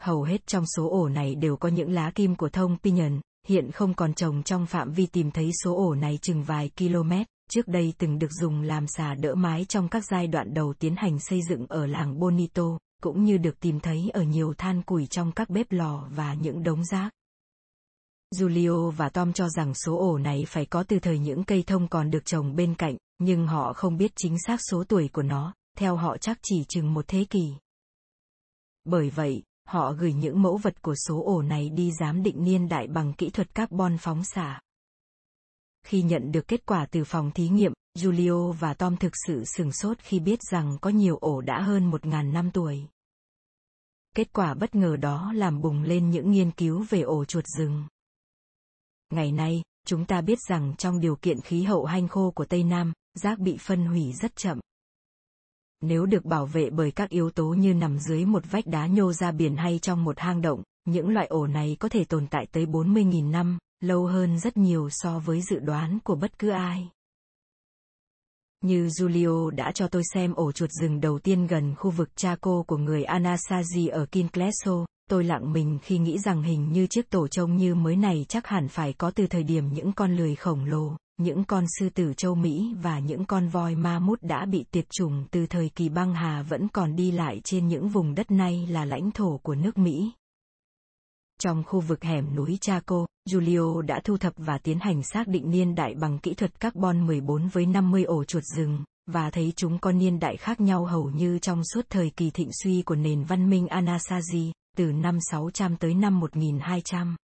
[0.00, 3.70] Hầu hết trong số ổ này đều có những lá kim của thông pinion, hiện
[3.70, 7.12] không còn trồng trong phạm vi tìm thấy số ổ này chừng vài km,
[7.50, 10.96] trước đây từng được dùng làm xà đỡ mái trong các giai đoạn đầu tiến
[10.96, 15.06] hành xây dựng ở làng Bonito, cũng như được tìm thấy ở nhiều than củi
[15.06, 17.10] trong các bếp lò và những đống rác.
[18.34, 21.88] Julio và Tom cho rằng số ổ này phải có từ thời những cây thông
[21.88, 25.54] còn được trồng bên cạnh, nhưng họ không biết chính xác số tuổi của nó,
[25.78, 27.52] theo họ chắc chỉ chừng một thế kỷ.
[28.84, 32.68] Bởi vậy, họ gửi những mẫu vật của số ổ này đi giám định niên
[32.68, 34.60] đại bằng kỹ thuật carbon phóng xạ.
[35.84, 39.72] Khi nhận được kết quả từ phòng thí nghiệm, Julio và Tom thực sự sửng
[39.72, 42.84] sốt khi biết rằng có nhiều ổ đã hơn 1.000 năm tuổi.
[44.16, 47.84] Kết quả bất ngờ đó làm bùng lên những nghiên cứu về ổ chuột rừng.
[49.10, 52.64] Ngày nay, chúng ta biết rằng trong điều kiện khí hậu hanh khô của Tây
[52.64, 54.60] Nam, rác bị phân hủy rất chậm.
[55.80, 59.12] Nếu được bảo vệ bởi các yếu tố như nằm dưới một vách đá nhô
[59.12, 62.46] ra biển hay trong một hang động, những loại ổ này có thể tồn tại
[62.52, 66.88] tới 40.000 năm, lâu hơn rất nhiều so với dự đoán của bất cứ ai.
[68.64, 72.62] Như Julio đã cho tôi xem ổ chuột rừng đầu tiên gần khu vực Chaco
[72.66, 77.28] của người Anasazi ở Kincleso, tôi lặng mình khi nghĩ rằng hình như chiếc tổ
[77.28, 80.64] trông như mới này chắc hẳn phải có từ thời điểm những con lười khổng
[80.64, 84.64] lồ, những con sư tử châu Mỹ và những con voi ma mút đã bị
[84.70, 88.30] tiệt chủng từ thời kỳ băng hà vẫn còn đi lại trên những vùng đất
[88.30, 90.12] nay là lãnh thổ của nước Mỹ.
[91.42, 95.50] Trong khu vực hẻm núi Chaco, Julio đã thu thập và tiến hành xác định
[95.50, 99.78] niên đại bằng kỹ thuật carbon 14 với 50 ổ chuột rừng, và thấy chúng
[99.78, 103.24] có niên đại khác nhau hầu như trong suốt thời kỳ thịnh suy của nền
[103.24, 107.16] văn minh Anasazi, từ năm 600 tới năm 1200.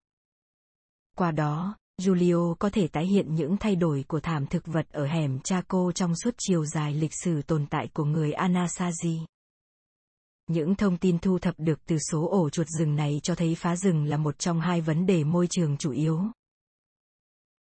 [1.18, 5.06] Qua đó, Julio có thể tái hiện những thay đổi của thảm thực vật ở
[5.06, 9.26] hẻm Chaco trong suốt chiều dài lịch sử tồn tại của người Anasazi.
[10.50, 13.76] Những thông tin thu thập được từ số ổ chuột rừng này cho thấy phá
[13.76, 16.22] rừng là một trong hai vấn đề môi trường chủ yếu.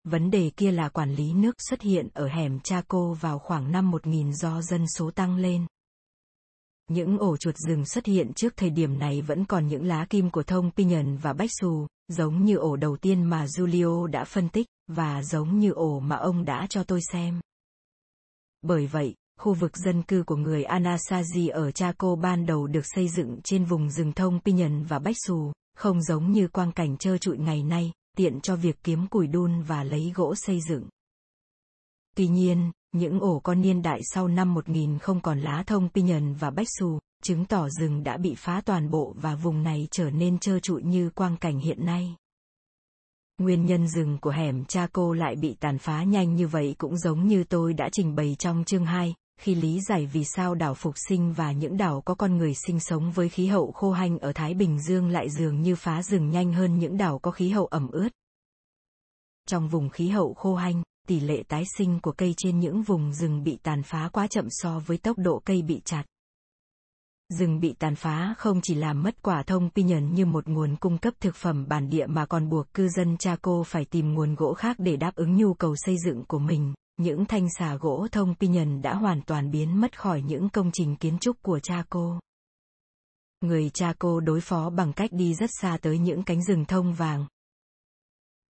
[0.04, 3.92] Vấn đề kia là quản lý nước xuất hiện ở hẻm Chaco vào khoảng năm
[3.92, 5.66] 1000 do dân số tăng lên.
[6.88, 10.30] Những ổ chuột rừng xuất hiện trước thời điểm này vẫn còn những lá kim
[10.30, 14.50] của thông pinion và bách xù, giống như ổ đầu tiên mà Julio đã phân
[14.50, 17.42] tích, và giống như ổ mà ông đã cho tôi xem.
[18.62, 23.10] Bởi vậy, khu vực dân cư của người Anasazi ở Chaco ban đầu được xây
[23.10, 27.18] dựng trên vùng rừng thông Pinyon và bách xù, không giống như quang cảnh trơ
[27.18, 30.90] trụi ngày nay, tiện cho việc kiếm củi đun và lấy gỗ xây dựng.
[32.16, 36.34] Tuy nhiên, những ổ con niên đại sau năm 1000 không còn lá thông Pinyon
[36.34, 40.10] và bách xù, chứng tỏ rừng đã bị phá toàn bộ và vùng này trở
[40.10, 42.16] nên trơ trụi như quang cảnh hiện nay.
[43.38, 47.28] Nguyên nhân rừng của hẻm Chaco lại bị tàn phá nhanh như vậy cũng giống
[47.28, 50.94] như tôi đã trình bày trong chương 2, khi lý giải vì sao đảo Phục
[51.08, 54.34] Sinh và những đảo có con người sinh sống với khí hậu khô hanh ở
[54.34, 57.66] Thái Bình Dương lại dường như phá rừng nhanh hơn những đảo có khí hậu
[57.66, 58.10] ẩm ướt.
[59.48, 63.14] Trong vùng khí hậu khô hanh, tỷ lệ tái sinh của cây trên những vùng
[63.14, 66.04] rừng bị tàn phá quá chậm so với tốc độ cây bị chặt.
[67.30, 70.98] Rừng bị tàn phá không chỉ làm mất quả thông pinion như một nguồn cung
[70.98, 74.54] cấp thực phẩm bản địa mà còn buộc cư dân Chaco phải tìm nguồn gỗ
[74.54, 76.74] khác để đáp ứng nhu cầu xây dựng của mình.
[77.00, 80.96] Những thanh xà gỗ thông pinion đã hoàn toàn biến mất khỏi những công trình
[80.96, 82.20] kiến trúc của cha cô.
[83.42, 86.94] Người cha cô đối phó bằng cách đi rất xa tới những cánh rừng thông
[86.94, 87.28] vàng.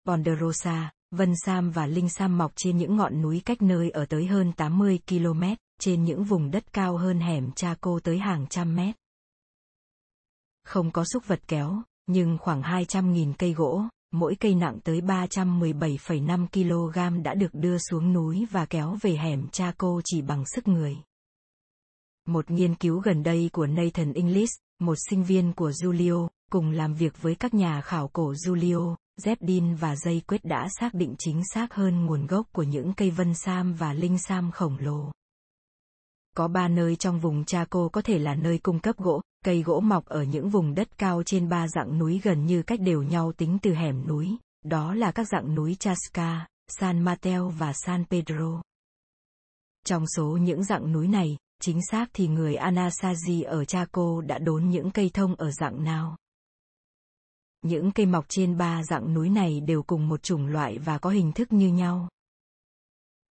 [0.07, 4.26] Ponderosa, Vân Sam và Linh Sam mọc trên những ngọn núi cách nơi ở tới
[4.26, 5.42] hơn 80 km,
[5.80, 8.96] trên những vùng đất cao hơn hẻm cha cô tới hàng trăm mét.
[10.64, 13.83] Không có xúc vật kéo, nhưng khoảng 200.000 cây gỗ,
[14.14, 19.48] mỗi cây nặng tới 317,5 kg đã được đưa xuống núi và kéo về hẻm
[19.48, 20.96] Chaco chỉ bằng sức người.
[22.27, 26.95] Một nghiên cứu gần đây của Nathan English, một sinh viên của Julio, cùng làm
[26.95, 31.43] việc với các nhà khảo cổ Julio, Zepdin và dây quyết đã xác định chính
[31.55, 35.12] xác hơn nguồn gốc của những cây vân sam và linh sam khổng lồ.
[36.36, 39.80] Có ba nơi trong vùng Chaco có thể là nơi cung cấp gỗ, cây gỗ
[39.80, 43.32] mọc ở những vùng đất cao trên ba dạng núi gần như cách đều nhau
[43.32, 48.62] tính từ hẻm núi, đó là các dạng núi Chasca, San Mateo và San Pedro.
[49.86, 54.68] Trong số những dạng núi này, chính xác thì người Anasazi ở Chaco đã đốn
[54.68, 56.16] những cây thông ở dạng nào.
[57.62, 61.11] Những cây mọc trên ba dạng núi này đều cùng một chủng loại và có
[61.11, 62.09] hình thức như nhau.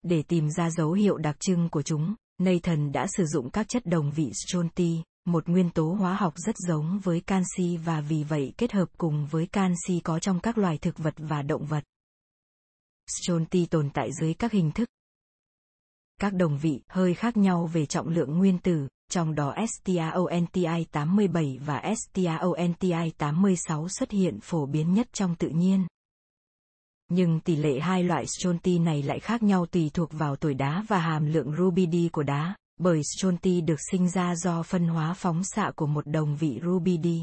[0.03, 3.85] Để tìm ra dấu hiệu đặc trưng của chúng, Nathan đã sử dụng các chất
[3.85, 8.53] đồng vị Stronti, một nguyên tố hóa học rất giống với canxi và vì vậy
[8.57, 11.83] kết hợp cùng với canxi có trong các loài thực vật và động vật.
[13.07, 14.89] Stronti tồn tại dưới các hình thức.
[16.21, 21.59] Các đồng vị hơi khác nhau về trọng lượng nguyên tử, trong đó STRONTI 87
[21.65, 25.87] và STRONTI 86 xuất hiện phổ biến nhất trong tự nhiên.
[27.09, 30.83] Nhưng tỷ lệ hai loại stronti này lại khác nhau tùy thuộc vào tuổi đá
[30.87, 35.43] và hàm lượng rubidi của đá, bởi stronti được sinh ra do phân hóa phóng
[35.43, 37.21] xạ của một đồng vị rubidi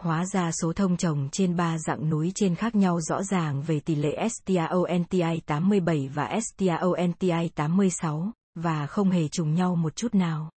[0.00, 3.80] Hóa ra số thông trồng trên ba dạng núi trên khác nhau rõ ràng về
[3.80, 10.50] tỷ lệ STRONTI 87 và STRONTI 86, và không hề trùng nhau một chút nào.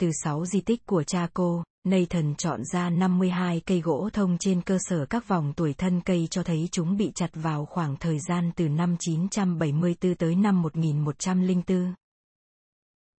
[0.00, 4.60] Từ 6 di tích của cha cô, Nathan chọn ra 52 cây gỗ thông trên
[4.60, 8.18] cơ sở các vòng tuổi thân cây cho thấy chúng bị chặt vào khoảng thời
[8.28, 11.94] gian từ năm 974 tới năm 1104.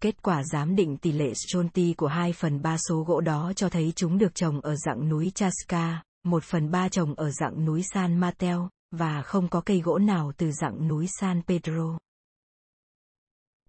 [0.03, 3.69] Kết quả giám định tỷ lệ stronti của 2 phần 3 số gỗ đó cho
[3.69, 7.83] thấy chúng được trồng ở dạng núi Chaska, 1 phần 3 trồng ở dạng núi
[7.93, 11.97] San Mateo, và không có cây gỗ nào từ dạng núi San Pedro.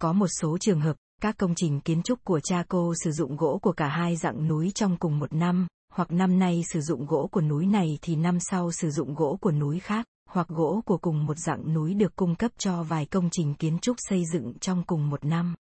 [0.01, 3.59] Có một số trường hợp, các công trình kiến trúc của Chaco sử dụng gỗ
[3.63, 7.29] của cả hai dạng núi trong cùng một năm, hoặc năm nay sử dụng gỗ
[7.33, 10.99] của núi này thì năm sau sử dụng gỗ của núi khác, hoặc gỗ của
[10.99, 14.59] cùng một dạng núi được cung cấp cho vài công trình kiến trúc xây dựng
[14.61, 15.55] trong cùng một năm.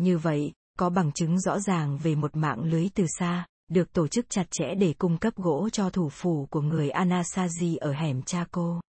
[0.00, 4.08] Như vậy, có bằng chứng rõ ràng về một mạng lưới từ xa, được tổ
[4.08, 8.22] chức chặt chẽ để cung cấp gỗ cho thủ phủ của người Anasazi ở hẻm
[8.22, 8.80] Chaco.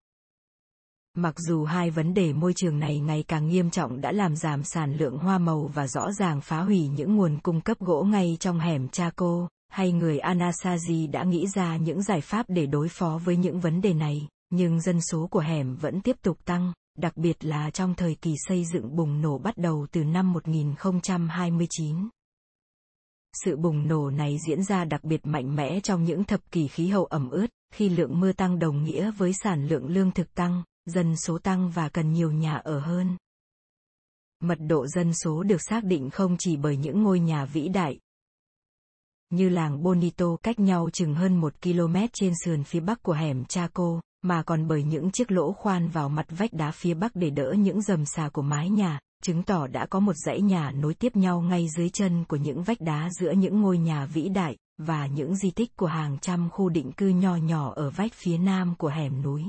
[1.17, 4.65] Mặc dù hai vấn đề môi trường này ngày càng nghiêm trọng đã làm giảm
[4.65, 8.37] sản lượng hoa màu và rõ ràng phá hủy những nguồn cung cấp gỗ ngay
[8.41, 13.21] trong hẻm Chaco, hay người Anasazi đã nghĩ ra những giải pháp để đối phó
[13.25, 17.17] với những vấn đề này, nhưng dân số của hẻm vẫn tiếp tục tăng, đặc
[17.17, 22.09] biệt là trong thời kỳ xây dựng bùng nổ bắt đầu từ năm 1029.
[23.45, 26.89] Sự bùng nổ này diễn ra đặc biệt mạnh mẽ trong những thập kỷ khí
[26.89, 30.63] hậu ẩm ướt, khi lượng mưa tăng đồng nghĩa với sản lượng lương thực tăng,
[30.87, 33.17] dân số tăng và cần nhiều nhà ở hơn.
[34.41, 37.99] Mật độ dân số được xác định không chỉ bởi những ngôi nhà vĩ đại,
[39.31, 43.45] như làng Bonito cách nhau chừng hơn một km trên sườn phía bắc của hẻm
[43.45, 47.31] Chaco, mà còn bởi những chiếc lỗ khoan vào mặt vách đá phía bắc để
[47.31, 50.95] đỡ những dầm xà của mái nhà, chứng tỏ đã có một dãy nhà nối
[50.95, 54.57] tiếp nhau ngay dưới chân của những vách đá giữa những ngôi nhà vĩ đại,
[54.79, 58.39] và những di tích của hàng trăm khu định cư nho nhỏ ở vách phía
[58.39, 59.45] nam của hẻm núi.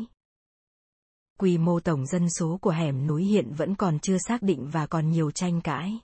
[1.40, 4.88] Quy mô tổng dân số của hẻm núi hiện vẫn còn chưa xác định và
[4.88, 6.00] còn nhiều tranh cãi.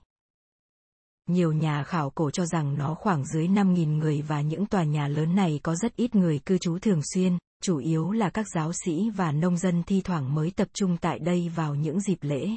[1.28, 5.08] Nhiều nhà khảo cổ cho rằng nó khoảng dưới 5.000 người và những tòa nhà
[5.08, 8.72] lớn này có rất ít người cư trú thường xuyên, chủ yếu là các giáo
[8.72, 12.48] sĩ và nông dân thi thoảng mới tập trung tại đây vào những dịp lễ.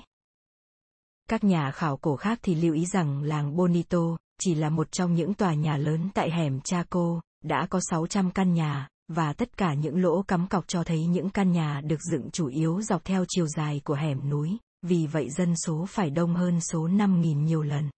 [1.29, 5.13] Các nhà khảo cổ khác thì lưu ý rằng làng Bonito chỉ là một trong
[5.13, 9.73] những tòa nhà lớn tại hẻm Chaco, đã có 600 căn nhà, và tất cả
[9.73, 13.25] những lỗ cắm cọc cho thấy những căn nhà được dựng chủ yếu dọc theo
[13.27, 17.61] chiều dài của hẻm núi, vì vậy dân số phải đông hơn số 5.000 nhiều
[17.61, 17.89] lần.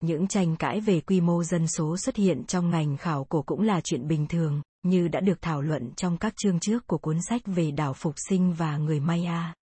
[0.00, 3.62] Những tranh cãi về quy mô dân số xuất hiện trong ngành khảo cổ cũng
[3.62, 7.16] là chuyện bình thường, như đã được thảo luận trong các chương trước của cuốn
[7.28, 9.54] sách về đảo phục sinh và người Maya.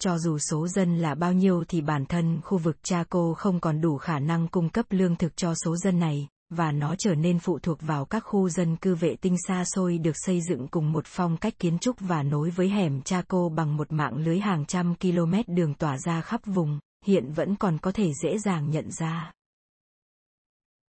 [0.00, 3.80] Cho dù số dân là bao nhiêu thì bản thân khu vực Chaco không còn
[3.80, 7.38] đủ khả năng cung cấp lương thực cho số dân này, và nó trở nên
[7.38, 10.92] phụ thuộc vào các khu dân cư vệ tinh xa xôi được xây dựng cùng
[10.92, 14.64] một phong cách kiến trúc và nối với hẻm Chaco bằng một mạng lưới hàng
[14.66, 18.90] trăm km đường tỏa ra khắp vùng, hiện vẫn còn có thể dễ dàng nhận
[18.90, 19.32] ra.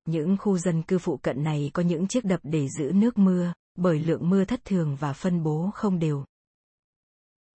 [0.06, 3.52] Những khu dân cư phụ cận này có những chiếc đập để giữ nước mưa,
[3.78, 6.24] bởi lượng mưa thất thường và phân bố không đều.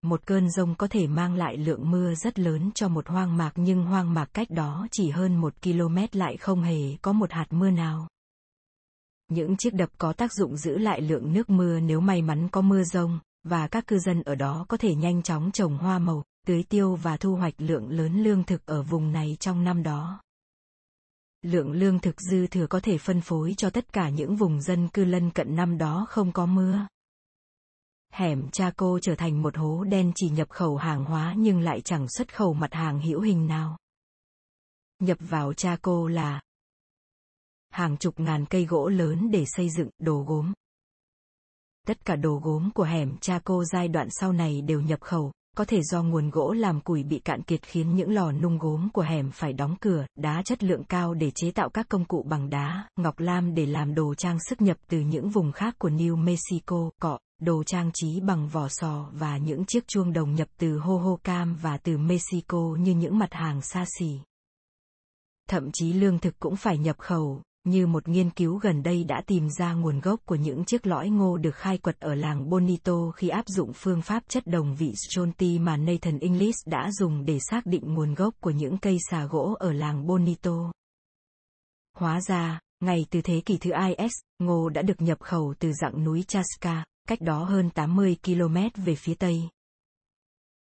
[0.01, 3.51] Một cơn rông có thể mang lại lượng mưa rất lớn cho một hoang mạc
[3.55, 7.45] nhưng hoang mạc cách đó chỉ hơn một km lại không hề có một hạt
[7.49, 8.07] mưa nào.
[9.27, 12.61] Những chiếc đập có tác dụng giữ lại lượng nước mưa nếu may mắn có
[12.61, 16.23] mưa rông, và các cư dân ở đó có thể nhanh chóng trồng hoa màu,
[16.47, 20.21] tưới tiêu và thu hoạch lượng lớn lương thực ở vùng này trong năm đó.
[21.41, 24.87] Lượng lương thực dư thừa có thể phân phối cho tất cả những vùng dân
[24.87, 26.87] cư lân cận năm đó không có mưa.
[28.13, 32.07] Hẻm Chaco trở thành một hố đen chỉ nhập khẩu hàng hóa nhưng lại chẳng
[32.09, 33.77] xuất khẩu mặt hàng hữu hình nào.
[34.99, 36.41] Nhập vào Chaco là
[37.69, 40.53] hàng chục ngàn cây gỗ lớn để xây dựng đồ gốm.
[41.87, 45.65] Tất cả đồ gốm của hẻm Chaco giai đoạn sau này đều nhập khẩu, có
[45.65, 49.01] thể do nguồn gỗ làm củi bị cạn kiệt khiến những lò nung gốm của
[49.01, 52.49] hẻm phải đóng cửa, đá chất lượng cao để chế tạo các công cụ bằng
[52.49, 56.15] đá, ngọc lam để làm đồ trang sức nhập từ những vùng khác của New
[56.17, 60.77] Mexico, cọ, đồ trang trí bằng vỏ sò và những chiếc chuông đồng nhập từ
[60.77, 64.19] Hohokam và từ Mexico như những mặt hàng xa xỉ.
[65.49, 69.22] thậm chí lương thực cũng phải nhập khẩu, như một nghiên cứu gần đây đã
[69.28, 73.12] tìm ra nguồn gốc của những chiếc lõi ngô được khai quật ở làng Bonito
[73.16, 77.38] khi áp dụng phương pháp chất đồng vị Stronti mà Nathan English đã dùng để
[77.49, 80.72] xác định nguồn gốc của những cây xà gỗ ở làng Bonito.
[81.97, 86.03] Hóa ra, ngày từ thế kỷ thứ IS, ngô đã được nhập khẩu từ dặng
[86.03, 89.49] núi Chaska, cách đó hơn 80 km về phía tây.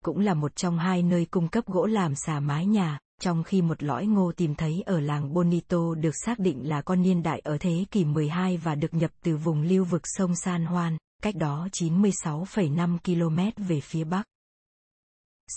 [0.05, 3.63] Cũng là một trong hai nơi cung cấp gỗ làm xà mái nhà, trong khi
[3.63, 7.39] một lõi ngô tìm thấy ở làng Bonito được xác định là con niên đại
[7.39, 11.35] ở thế kỷ 12 và được nhập từ vùng lưu vực sông San Juan, cách
[11.37, 14.23] đó 96,5 km về phía bắc.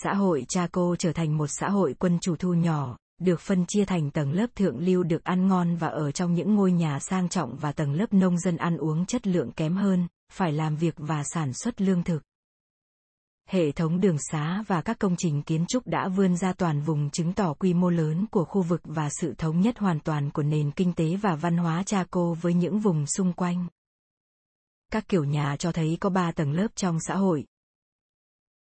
[0.03, 3.85] Xã hội Chaco trở thành một xã hội quân chủ thu nhỏ, được phân chia
[3.85, 7.29] thành tầng lớp thượng lưu được ăn ngon và ở trong những ngôi nhà sang
[7.29, 10.95] trọng và tầng lớp nông dân ăn uống chất lượng kém hơn, phải làm việc
[10.97, 12.23] và sản xuất lương thực.
[13.49, 17.09] Hệ thống đường xá và các công trình kiến trúc đã vươn ra toàn vùng
[17.09, 20.43] chứng tỏ quy mô lớn của khu vực và sự thống nhất hoàn toàn của
[20.43, 23.67] nền kinh tế và văn hóa Chaco với những vùng xung quanh.
[24.91, 27.45] Các kiểu nhà cho thấy có ba tầng lớp trong xã hội.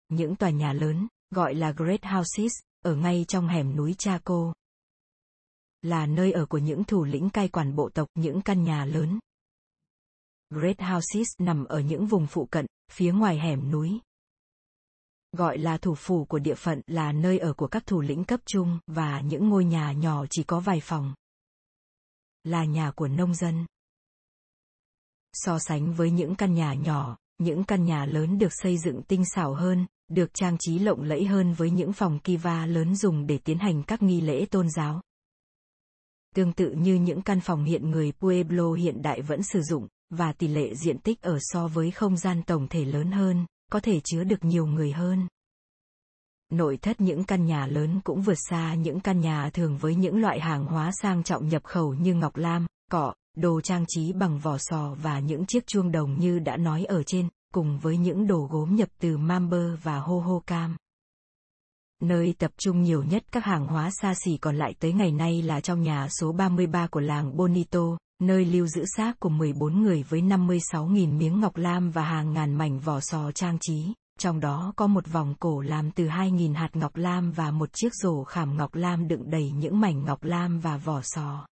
[0.08, 2.52] Những tòa nhà lớn, gọi là Great Houses,
[2.84, 4.54] ở ngay trong hẻm núi Chaco.
[5.82, 9.18] Là nơi ở của những thủ lĩnh cai quản bộ tộc những căn nhà lớn.
[10.50, 14.00] Great Houses nằm ở những vùng phụ cận, phía ngoài hẻm núi.
[15.32, 18.40] Gọi là thủ phủ của địa phận là nơi ở của các thủ lĩnh cấp
[18.46, 21.14] trung và những ngôi nhà nhỏ chỉ có vài phòng.
[22.44, 23.66] Là nhà của nông dân.
[25.32, 29.24] So sánh với những căn nhà nhỏ, những căn nhà lớn được xây dựng tinh
[29.34, 33.38] xảo hơn, được trang trí lộng lẫy hơn với những phòng kiva lớn dùng để
[33.38, 35.02] tiến hành các nghi lễ tôn giáo.
[36.34, 40.32] Tương tự như những căn phòng hiện người Pueblo hiện đại vẫn sử dụng, và
[40.32, 44.00] tỷ lệ diện tích ở so với không gian tổng thể lớn hơn, có thể
[44.00, 45.28] chứa được nhiều người hơn.
[46.52, 50.20] Nội thất những căn nhà lớn cũng vượt xa những căn nhà thường với những
[50.20, 54.38] loại hàng hóa sang trọng nhập khẩu như ngọc lam, cọ, đồ trang trí bằng
[54.38, 58.26] vỏ sò và những chiếc chuông đồng như đã nói ở trên, cùng với những
[58.26, 60.76] đồ gốm nhập từ Mamber và Hohokam.
[62.02, 65.42] Nơi tập trung nhiều nhất các hàng hóa xa xỉ còn lại tới ngày nay
[65.42, 70.02] là trong nhà số 33 của làng Bonito, nơi lưu giữ xác của 14 người
[70.02, 74.72] với 56.000 miếng ngọc lam và hàng ngàn mảnh vỏ sò trang trí, trong đó
[74.76, 78.56] có một vòng cổ làm từ 2.000 hạt ngọc lam và một chiếc rổ khảm
[78.56, 81.46] ngọc lam đựng đầy những mảnh ngọc lam và vỏ sò.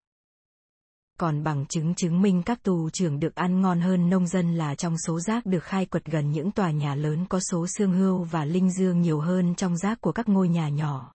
[1.21, 4.75] Còn bằng chứng chứng minh các tù trưởng được ăn ngon hơn nông dân là
[4.75, 8.23] trong số rác được khai quật gần những tòa nhà lớn có số xương hươu
[8.23, 11.13] và linh dương nhiều hơn trong rác của các ngôi nhà nhỏ.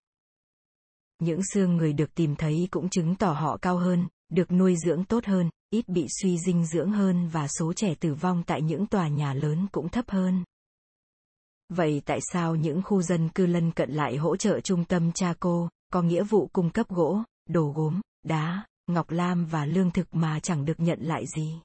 [1.20, 5.04] Những xương người được tìm thấy cũng chứng tỏ họ cao hơn, được nuôi dưỡng
[5.04, 8.86] tốt hơn, ít bị suy dinh dưỡng hơn và số trẻ tử vong tại những
[8.86, 10.44] tòa nhà lớn cũng thấp hơn.
[11.70, 15.70] Vậy tại sao những khu dân cư lân cận lại hỗ trợ trung tâm Chaco,
[15.94, 20.40] có nghĩa vụ cung cấp gỗ, đồ gốm, đá, ngọc lam và lương thực mà
[20.40, 21.62] chẳng được nhận lại gì?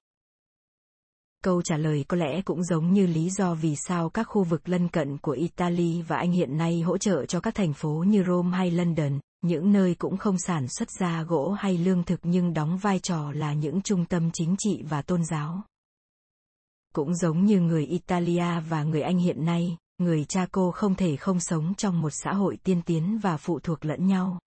[1.44, 4.68] Câu trả lời có lẽ cũng giống như lý do vì sao các khu vực
[4.68, 8.24] lân cận của Italy và Anh hiện nay hỗ trợ cho các thành phố như
[8.26, 12.54] Rome hay London, những nơi cũng không sản xuất ra gỗ hay lương thực nhưng
[12.54, 15.62] đóng vai trò là những trung tâm chính trị và tôn giáo.
[16.94, 21.16] Cũng giống như người Italia và người Anh hiện nay, người cha cô không thể
[21.16, 24.38] không sống trong một xã hội tiên tiến và phụ thuộc lẫn nhau.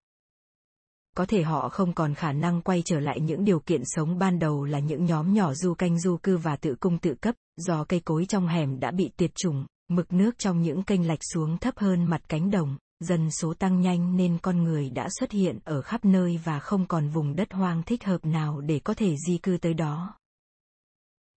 [1.16, 4.40] Có thể họ không còn khả năng quay trở lại những điều kiện sống ban
[4.40, 7.84] đầu là những nhóm nhỏ du canh du cư và tự cung tự cấp, do
[7.84, 11.58] cây cối trong hẻm đã bị tuyệt chủng, mực nước trong những kênh lạch xuống
[11.58, 15.60] thấp hơn mặt cánh đồng, dân số tăng nhanh nên con người đã xuất hiện
[15.64, 19.16] ở khắp nơi và không còn vùng đất hoang thích hợp nào để có thể
[19.28, 20.14] di cư tới đó.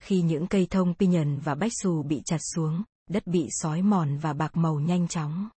[0.03, 4.17] Khi những cây thông pinyon và bách xù bị chặt xuống, đất bị sói mòn
[4.17, 5.49] và bạc màu nhanh chóng.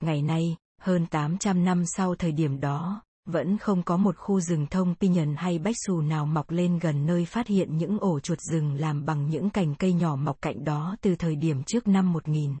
[0.00, 4.66] Ngày nay, hơn 800 năm sau thời điểm đó, vẫn không có một khu rừng
[4.66, 8.38] thông pinyon hay bách xù nào mọc lên gần nơi phát hiện những ổ chuột
[8.40, 12.12] rừng làm bằng những cành cây nhỏ mọc cạnh đó từ thời điểm trước năm
[12.12, 12.56] 1000.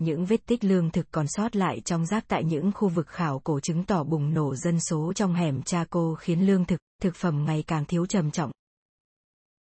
[0.00, 3.38] Những vết tích lương thực còn sót lại trong rác tại những khu vực khảo
[3.38, 7.44] cổ chứng tỏ bùng nổ dân số trong hẻm Chaco khiến lương thực, thực phẩm
[7.44, 8.50] ngày càng thiếu trầm trọng.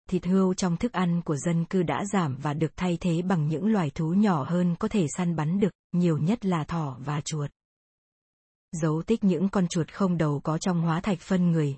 [0.08, 3.48] Thịt hươu trong thức ăn của dân cư đã giảm và được thay thế bằng
[3.48, 7.20] những loài thú nhỏ hơn có thể săn bắn được, nhiều nhất là thỏ và
[7.20, 7.50] chuột.
[8.72, 11.76] Dấu tích những con chuột không đầu có trong hóa thạch phân người.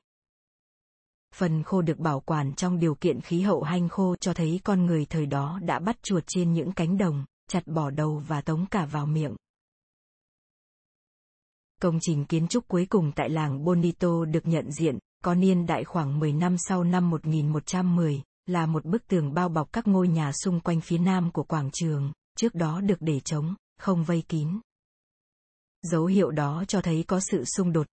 [1.35, 4.87] Phần khô được bảo quản trong điều kiện khí hậu hanh khô cho thấy con
[4.87, 8.67] người thời đó đã bắt chuột trên những cánh đồng, chặt bỏ đầu và tống
[8.67, 9.37] cả vào miệng.
[11.83, 15.85] Công trình kiến trúc cuối cùng tại làng Bonito được nhận diện, có niên đại
[15.85, 20.33] khoảng 10 năm sau năm 1110, là một bức tường bao bọc các ngôi nhà
[20.33, 24.61] xung quanh phía nam của quảng trường, trước đó được để trống, không vây kín.
[25.83, 27.87] Dấu hiệu đó cho thấy có sự xung đột.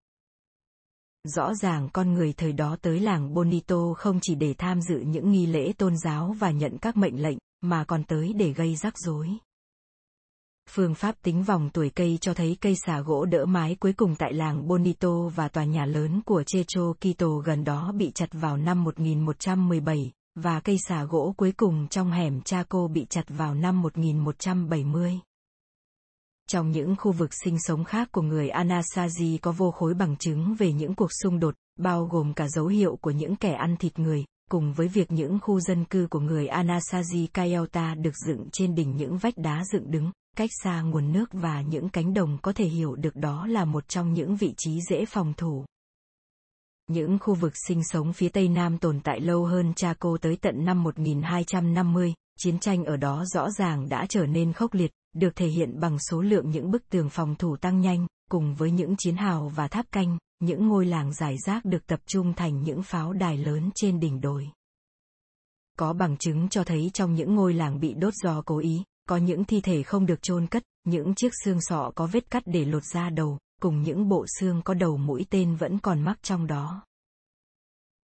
[1.23, 5.31] Rõ ràng con người thời đó tới làng Bonito không chỉ để tham dự những
[5.31, 8.97] nghi lễ tôn giáo và nhận các mệnh lệnh, mà còn tới để gây rắc
[8.97, 9.37] rối.
[10.69, 14.15] Phương pháp tính vòng tuổi cây cho thấy cây xà gỗ đỡ mái cuối cùng
[14.15, 18.57] tại làng Bonito và tòa nhà lớn của Checho Quito gần đó bị chặt vào
[18.57, 23.81] năm 1117, và cây xà gỗ cuối cùng trong hẻm Chaco bị chặt vào năm
[23.81, 25.19] 1170.
[26.47, 30.55] Trong những khu vực sinh sống khác của người Anasazi có vô khối bằng chứng
[30.55, 33.99] về những cuộc xung đột, bao gồm cả dấu hiệu của những kẻ ăn thịt
[33.99, 38.75] người, cùng với việc những khu dân cư của người Anasazi Kayota được dựng trên
[38.75, 42.53] đỉnh những vách đá dựng đứng, cách xa nguồn nước và những cánh đồng có
[42.53, 45.65] thể hiểu được đó là một trong những vị trí dễ phòng thủ.
[46.87, 50.65] Những khu vực sinh sống phía Tây Nam tồn tại lâu hơn Chaco tới tận
[50.65, 55.47] năm 1250, chiến tranh ở đó rõ ràng đã trở nên khốc liệt, được thể
[55.47, 59.15] hiện bằng số lượng những bức tường phòng thủ tăng nhanh, cùng với những chiến
[59.15, 63.13] hào và tháp canh, những ngôi làng giải rác được tập trung thành những pháo
[63.13, 64.49] đài lớn trên đỉnh đồi.
[65.77, 69.17] Có bằng chứng cho thấy trong những ngôi làng bị đốt do cố ý, có
[69.17, 72.65] những thi thể không được chôn cất, những chiếc xương sọ có vết cắt để
[72.65, 76.47] lột ra đầu, cùng những bộ xương có đầu mũi tên vẫn còn mắc trong
[76.47, 76.83] đó.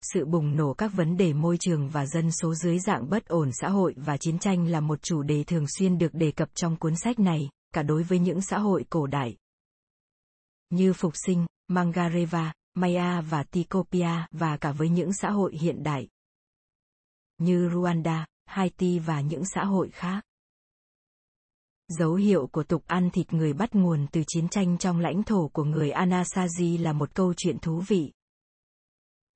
[0.02, 3.50] Sự bùng nổ các vấn đề môi trường và dân số dưới dạng bất ổn
[3.52, 6.76] xã hội và chiến tranh là một chủ đề thường xuyên được đề cập trong
[6.76, 9.36] cuốn sách này, cả đối với những xã hội cổ đại.
[10.70, 16.08] Như Phục sinh, Mangareva, Maya và Tikopia và cả với những xã hội hiện đại.
[17.38, 20.27] Như Rwanda, Haiti và những xã hội khác.
[21.88, 25.48] Dấu hiệu của tục ăn thịt người bắt nguồn từ chiến tranh trong lãnh thổ
[25.48, 28.12] của người Anasazi là một câu chuyện thú vị.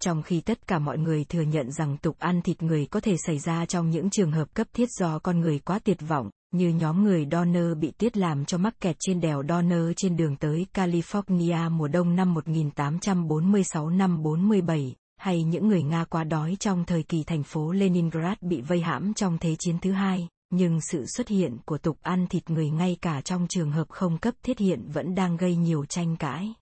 [0.00, 3.16] Trong khi tất cả mọi người thừa nhận rằng tục ăn thịt người có thể
[3.26, 6.68] xảy ra trong những trường hợp cấp thiết do con người quá tuyệt vọng, như
[6.68, 10.66] nhóm người Donner bị tiết làm cho mắc kẹt trên đèo Donner trên đường tới
[10.74, 17.02] California mùa đông năm 1846 năm 47, hay những người Nga quá đói trong thời
[17.02, 21.28] kỳ thành phố Leningrad bị vây hãm trong Thế chiến thứ hai, nhưng sự xuất
[21.28, 24.88] hiện của tục ăn thịt người ngay cả trong trường hợp không cấp thiết hiện
[24.92, 26.54] vẫn đang gây nhiều tranh cãi.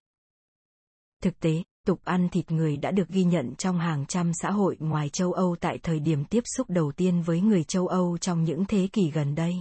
[1.23, 4.77] Thực tế, tục ăn thịt người đã được ghi nhận trong hàng trăm xã hội
[4.79, 8.45] ngoài châu Âu tại thời điểm tiếp xúc đầu tiên với người châu Âu trong
[8.45, 9.55] những thế kỷ gần đây.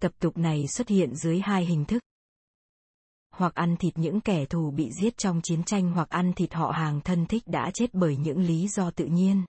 [0.00, 2.02] Tập tục này xuất hiện dưới hai hình thức.
[3.30, 6.70] Hoặc ăn thịt những kẻ thù bị giết trong chiến tranh hoặc ăn thịt họ
[6.70, 9.44] hàng thân thích đã chết bởi những lý do tự nhiên.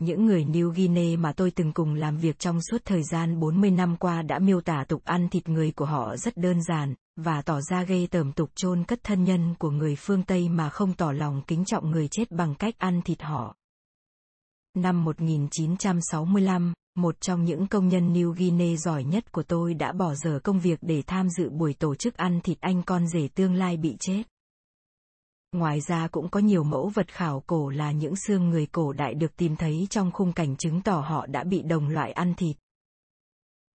[0.00, 3.70] Những người New Guinea mà tôi từng cùng làm việc trong suốt thời gian 40
[3.70, 7.42] năm qua đã miêu tả tục ăn thịt người của họ rất đơn giản, và
[7.42, 10.92] tỏ ra ghê tởm tục chôn cất thân nhân của người phương Tây mà không
[10.92, 13.56] tỏ lòng kính trọng người chết bằng cách ăn thịt họ.
[14.76, 20.14] Năm 1965, một trong những công nhân New Guinea giỏi nhất của tôi đã bỏ
[20.14, 23.54] giờ công việc để tham dự buổi tổ chức ăn thịt anh con rể tương
[23.54, 24.22] lai bị chết.
[25.52, 29.14] Ngoài ra cũng có nhiều mẫu vật khảo cổ là những xương người cổ đại
[29.14, 32.56] được tìm thấy trong khung cảnh chứng tỏ họ đã bị đồng loại ăn thịt.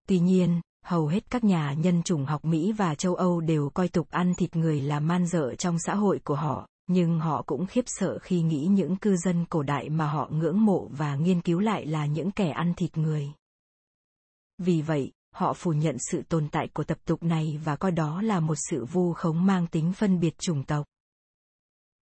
[0.08, 3.88] Tuy nhiên, hầu hết các nhà nhân chủng học Mỹ và châu Âu đều coi
[3.88, 7.66] tục ăn thịt người là man dợ trong xã hội của họ, nhưng họ cũng
[7.66, 11.42] khiếp sợ khi nghĩ những cư dân cổ đại mà họ ngưỡng mộ và nghiên
[11.42, 13.32] cứu lại là những kẻ ăn thịt người.
[14.58, 18.22] Vì vậy, họ phủ nhận sự tồn tại của tập tục này và coi đó
[18.22, 20.86] là một sự vu khống mang tính phân biệt chủng tộc.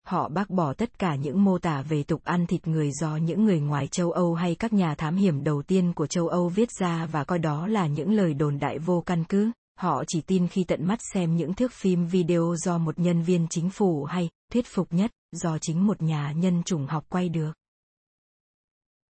[0.06, 3.44] Họ bác bỏ tất cả những mô tả về tục ăn thịt người do những
[3.44, 6.68] người ngoài châu Âu hay các nhà thám hiểm đầu tiên của châu Âu viết
[6.80, 9.50] ra và coi đó là những lời đồn đại vô căn cứ.
[9.78, 13.46] Họ chỉ tin khi tận mắt xem những thước phim video do một nhân viên
[13.50, 17.52] chính phủ hay, thuyết phục nhất, do chính một nhà nhân chủng học quay được.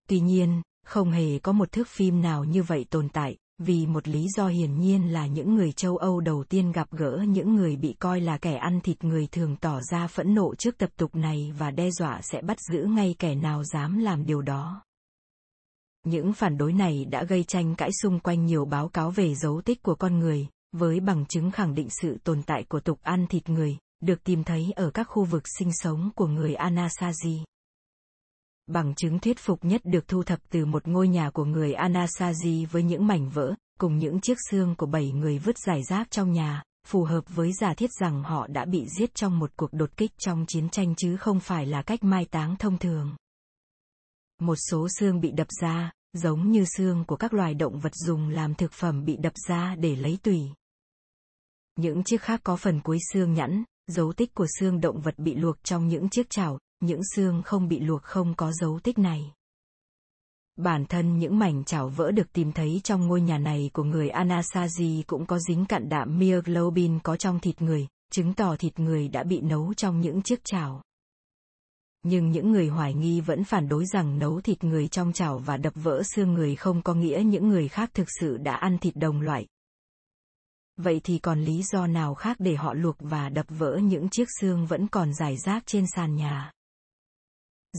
[0.07, 4.07] Tuy nhiên, không hề có một thước phim nào như vậy tồn tại, vì một
[4.07, 7.75] lý do hiển nhiên là những người châu Âu đầu tiên gặp gỡ những người
[7.75, 11.15] bị coi là kẻ ăn thịt người thường tỏ ra phẫn nộ trước tập tục
[11.15, 14.83] này và đe dọa sẽ bắt giữ ngay kẻ nào dám làm điều đó.
[16.03, 19.61] Những phản đối này đã gây tranh cãi xung quanh nhiều báo cáo về dấu
[19.61, 23.27] tích của con người, với bằng chứng khẳng định sự tồn tại của tục ăn
[23.27, 27.43] thịt người, được tìm thấy ở các khu vực sinh sống của người Anasazi.
[28.67, 32.67] Bằng chứng thuyết phục nhất được thu thập từ một ngôi nhà của người Anasazi
[32.71, 36.31] với những mảnh vỡ, cùng những chiếc xương của bảy người vứt giải rác trong
[36.31, 39.97] nhà, phù hợp với giả thiết rằng họ đã bị giết trong một cuộc đột
[39.97, 43.15] kích trong chiến tranh chứ không phải là cách mai táng thông thường.
[44.39, 48.29] Một số xương bị đập ra, giống như xương của các loài động vật dùng
[48.29, 50.41] làm thực phẩm bị đập ra để lấy tủy.
[51.75, 55.35] Những chiếc khác có phần cuối xương nhẵn, dấu tích của xương động vật bị
[55.35, 59.33] luộc trong những chiếc chảo, những xương không bị luộc không có dấu tích này.
[60.55, 64.09] Bản thân những mảnh chảo vỡ được tìm thấy trong ngôi nhà này của người
[64.09, 69.07] Anasazi cũng có dính cặn đạm myoglobin có trong thịt người, chứng tỏ thịt người
[69.07, 70.81] đã bị nấu trong những chiếc chảo.
[72.03, 75.57] Nhưng những người hoài nghi vẫn phản đối rằng nấu thịt người trong chảo và
[75.57, 78.95] đập vỡ xương người không có nghĩa những người khác thực sự đã ăn thịt
[78.95, 79.47] đồng loại.
[80.77, 84.27] Vậy thì còn lý do nào khác để họ luộc và đập vỡ những chiếc
[84.41, 86.51] xương vẫn còn rải rác trên sàn nhà?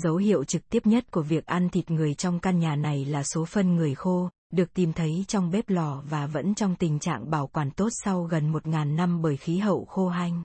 [0.03, 3.22] Dấu hiệu trực tiếp nhất của việc ăn thịt người trong căn nhà này là
[3.22, 7.30] số phân người khô, được tìm thấy trong bếp lò và vẫn trong tình trạng
[7.30, 10.42] bảo quản tốt sau gần 1.000 năm bởi khí hậu khô hanh.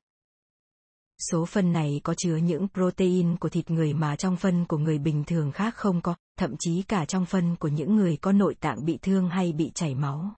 [1.31, 4.97] Số phân này có chứa những protein của thịt người mà trong phân của người
[4.97, 8.55] bình thường khác không có, thậm chí cả trong phân của những người có nội
[8.59, 10.33] tạng bị thương hay bị chảy máu.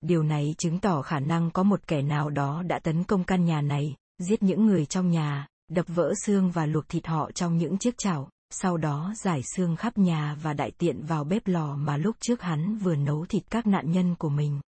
[0.00, 3.44] Điều này chứng tỏ khả năng có một kẻ nào đó đã tấn công căn
[3.44, 7.56] nhà này, giết những người trong nhà, đập vỡ xương và luộc thịt họ trong
[7.56, 11.76] những chiếc chảo, sau đó giải xương khắp nhà và đại tiện vào bếp lò
[11.76, 14.60] mà lúc trước hắn vừa nấu thịt các nạn nhân của mình.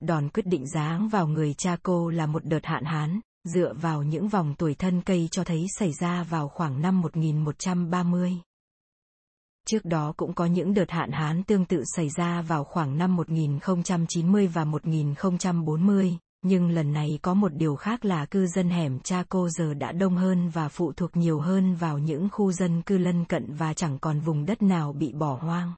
[0.00, 4.02] Đòn quyết định giáng vào người cha cô là một đợt hạn hán, dựa vào
[4.02, 8.32] những vòng tuổi thân cây cho thấy xảy ra vào khoảng năm 1130.
[9.66, 13.16] Trước đó cũng có những đợt hạn hán tương tự xảy ra vào khoảng năm
[13.16, 19.48] 1090 và 1040, nhưng lần này có một điều khác là cư dân hẻm Chaco
[19.48, 23.24] giờ đã đông hơn và phụ thuộc nhiều hơn vào những khu dân cư lân
[23.24, 25.72] cận và chẳng còn vùng đất nào bị bỏ hoang.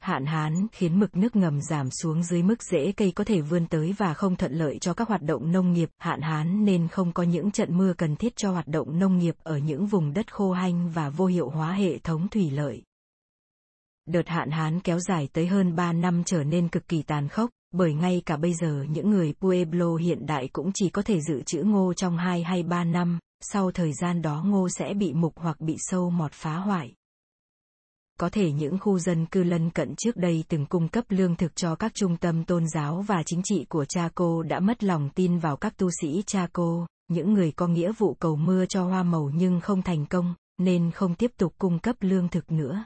[0.00, 3.66] Hạn hán khiến mực nước ngầm giảm xuống dưới mức rễ cây có thể vươn
[3.66, 5.88] tới và không thuận lợi cho các hoạt động nông nghiệp.
[5.98, 9.34] Hạn hán nên không có những trận mưa cần thiết cho hoạt động nông nghiệp
[9.42, 12.82] ở những vùng đất khô hanh và vô hiệu hóa hệ thống thủy lợi.
[14.06, 17.50] Đợt hạn hán kéo dài tới hơn 3 năm trở nên cực kỳ tàn khốc,
[17.76, 21.42] bởi ngay cả bây giờ những người Pueblo hiện đại cũng chỉ có thể dự
[21.42, 25.32] trữ ngô trong 2 hay 3 năm, sau thời gian đó ngô sẽ bị mục
[25.36, 26.94] hoặc bị sâu mọt phá hoại.
[28.20, 31.56] Có thể những khu dân cư lân cận trước đây từng cung cấp lương thực
[31.56, 35.38] cho các trung tâm tôn giáo và chính trị của Chaco đã mất lòng tin
[35.38, 39.30] vào các tu sĩ Chaco, những người có nghĩa vụ cầu mưa cho hoa màu
[39.34, 42.84] nhưng không thành công, nên không tiếp tục cung cấp lương thực nữa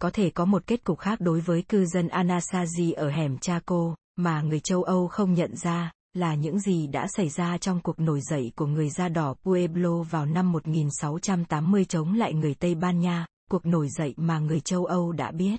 [0.00, 3.94] có thể có một kết cục khác đối với cư dân Anasazi ở hẻm Chaco,
[4.16, 8.00] mà người châu Âu không nhận ra, là những gì đã xảy ra trong cuộc
[8.00, 13.00] nổi dậy của người da đỏ Pueblo vào năm 1680 chống lại người Tây Ban
[13.00, 15.56] Nha, cuộc nổi dậy mà người châu Âu đã biết.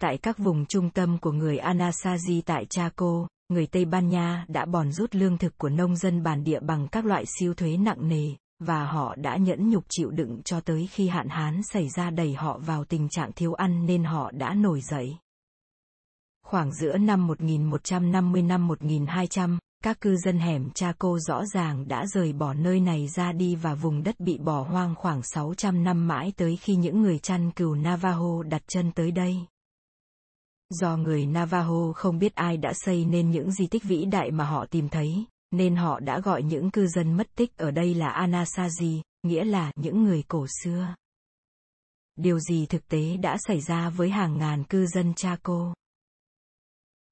[0.00, 4.64] Tại các vùng trung tâm của người Anasazi tại Chaco, người Tây Ban Nha đã
[4.64, 8.08] bòn rút lương thực của nông dân bản địa bằng các loại siêu thuế nặng
[8.08, 8.30] nề,
[8.66, 12.34] và họ đã nhẫn nhục chịu đựng cho tới khi hạn hán xảy ra đẩy
[12.34, 15.16] họ vào tình trạng thiếu ăn nên họ đã nổi dậy.
[16.46, 22.32] Khoảng giữa năm 1150 năm 1200, các cư dân hẻm Chaco rõ ràng đã rời
[22.32, 26.32] bỏ nơi này ra đi và vùng đất bị bỏ hoang khoảng 600 năm mãi
[26.36, 29.36] tới khi những người chăn cừu Navajo đặt chân tới đây.
[30.70, 34.44] Do người Navajo không biết ai đã xây nên những di tích vĩ đại mà
[34.44, 38.26] họ tìm thấy, nên họ đã gọi những cư dân mất tích ở đây là
[38.26, 40.94] Anasazi, nghĩa là những người cổ xưa.
[42.16, 45.74] Điều gì thực tế đã xảy ra với hàng ngàn cư dân Chaco?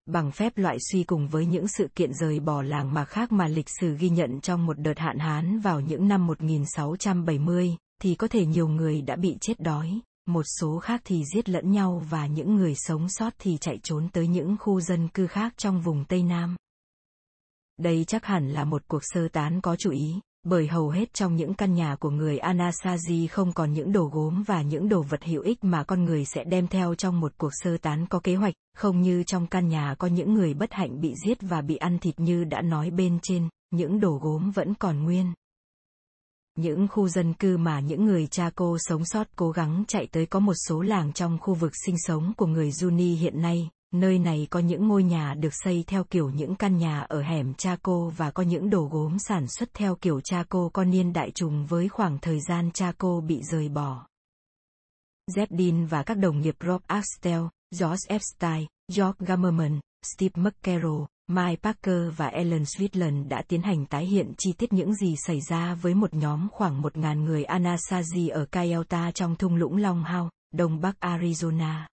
[0.07, 3.49] Bằng phép loại suy cùng với những sự kiện rời bỏ làng mà khác mà
[3.49, 8.29] lịch sử ghi nhận trong một đợt hạn hán vào những năm 1670, thì có
[8.29, 12.27] thể nhiều người đã bị chết đói, một số khác thì giết lẫn nhau và
[12.27, 16.05] những người sống sót thì chạy trốn tới những khu dân cư khác trong vùng
[16.05, 16.57] Tây Nam.
[17.81, 21.37] Đây chắc hẳn là một cuộc sơ tán có chủ ý, bởi hầu hết trong
[21.37, 25.25] những căn nhà của người Anasazi không còn những đồ gốm và những đồ vật
[25.25, 28.35] hữu ích mà con người sẽ đem theo trong một cuộc sơ tán có kế
[28.35, 31.77] hoạch, không như trong căn nhà có những người bất hạnh bị giết và bị
[31.77, 35.33] ăn thịt như đã nói bên trên, những đồ gốm vẫn còn nguyên.
[36.57, 40.27] Những khu dân cư mà những người cha cô sống sót cố gắng chạy tới
[40.27, 44.19] có một số làng trong khu vực sinh sống của người Juni hiện nay, Nơi
[44.19, 48.11] này có những ngôi nhà được xây theo kiểu những căn nhà ở hẻm Chaco
[48.17, 51.89] và có những đồ gốm sản xuất theo kiểu Chaco con niên đại trùng với
[51.89, 54.07] khoảng thời gian Chaco bị rời bỏ.
[55.31, 57.43] Zepdin và các đồng nghiệp Rob Axtell,
[57.81, 58.67] George Epstein,
[58.97, 64.53] George Gamerman, Steve McCarroll, Mike Parker và Ellen Sweetland đã tiến hành tái hiện chi
[64.53, 69.37] tiết những gì xảy ra với một nhóm khoảng 1.000 người Anasazi ở Kayota trong
[69.37, 71.87] thung lũng Long Hao, đông bắc Arizona.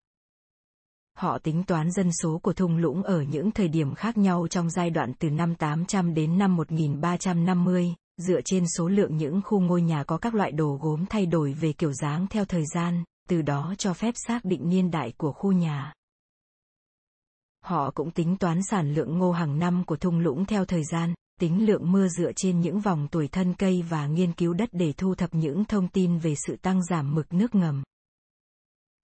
[1.18, 4.70] Họ tính toán dân số của thung lũng ở những thời điểm khác nhau trong
[4.70, 9.82] giai đoạn từ năm 800 đến năm 1350, dựa trên số lượng những khu ngôi
[9.82, 13.42] nhà có các loại đồ gốm thay đổi về kiểu dáng theo thời gian, từ
[13.42, 15.94] đó cho phép xác định niên đại của khu nhà.
[17.64, 21.14] Họ cũng tính toán sản lượng ngô hàng năm của thung lũng theo thời gian,
[21.40, 24.94] tính lượng mưa dựa trên những vòng tuổi thân cây và nghiên cứu đất để
[24.98, 27.84] thu thập những thông tin về sự tăng giảm mực nước ngầm.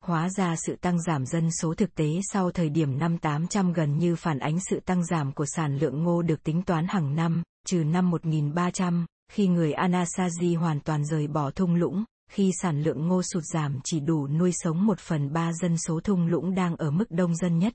[0.05, 3.97] Hóa ra sự tăng giảm dân số thực tế sau thời điểm năm 800 gần
[3.97, 7.43] như phản ánh sự tăng giảm của sản lượng ngô được tính toán hàng năm,
[7.67, 13.07] trừ năm 1300, khi người Anasazi hoàn toàn rời bỏ thung lũng, khi sản lượng
[13.07, 16.75] ngô sụt giảm chỉ đủ nuôi sống một phần ba dân số thung lũng đang
[16.75, 17.73] ở mức đông dân nhất.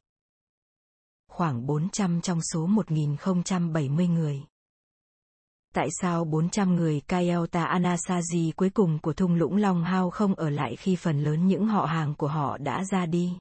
[1.30, 4.42] Khoảng 400 trong số 1070 người.
[5.74, 10.50] Tại sao 400 người Kayelta Anasazi cuối cùng của thung lũng Long Hao không ở
[10.50, 13.32] lại khi phần lớn những họ hàng của họ đã ra đi?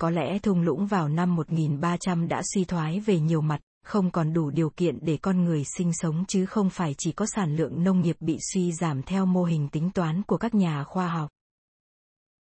[0.00, 4.32] Có lẽ thung lũng vào năm 1300 đã suy thoái về nhiều mặt, không còn
[4.32, 7.84] đủ điều kiện để con người sinh sống chứ không phải chỉ có sản lượng
[7.84, 11.30] nông nghiệp bị suy giảm theo mô hình tính toán của các nhà khoa học.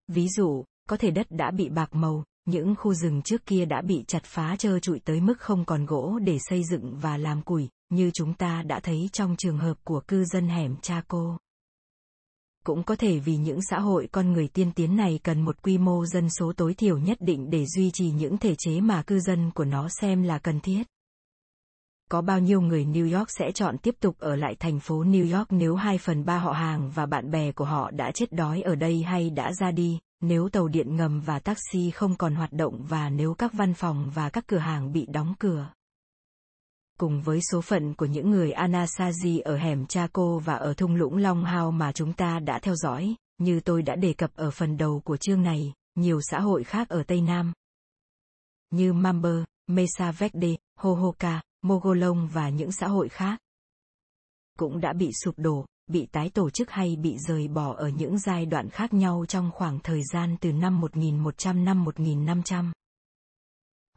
[0.08, 3.82] Ví dụ, có thể đất đã bị bạc màu, những khu rừng trước kia đã
[3.82, 7.42] bị chặt phá trơ trụi tới mức không còn gỗ để xây dựng và làm
[7.42, 11.38] củi, như chúng ta đã thấy trong trường hợp của cư dân hẻm Chaco.
[12.64, 15.78] Cũng có thể vì những xã hội con người tiên tiến này cần một quy
[15.78, 19.20] mô dân số tối thiểu nhất định để duy trì những thể chế mà cư
[19.20, 20.82] dân của nó xem là cần thiết
[22.10, 25.36] có bao nhiêu người New York sẽ chọn tiếp tục ở lại thành phố New
[25.38, 28.62] York nếu 2 phần 3 họ hàng và bạn bè của họ đã chết đói
[28.62, 32.52] ở đây hay đã ra đi, nếu tàu điện ngầm và taxi không còn hoạt
[32.52, 35.72] động và nếu các văn phòng và các cửa hàng bị đóng cửa.
[36.98, 41.16] Cùng với số phận của những người Anasazi ở hẻm Chaco và ở thung lũng
[41.16, 44.76] Long Hao mà chúng ta đã theo dõi, như tôi đã đề cập ở phần
[44.76, 47.52] đầu của chương này, nhiều xã hội khác ở Tây Nam,
[48.70, 53.40] như Mamber, Mesa Verde, Hohoka, Mogolong và những xã hội khác.
[54.58, 58.18] Cũng đã bị sụp đổ, bị tái tổ chức hay bị rời bỏ ở những
[58.18, 62.72] giai đoạn khác nhau trong khoảng thời gian từ năm 1100 năm 1500.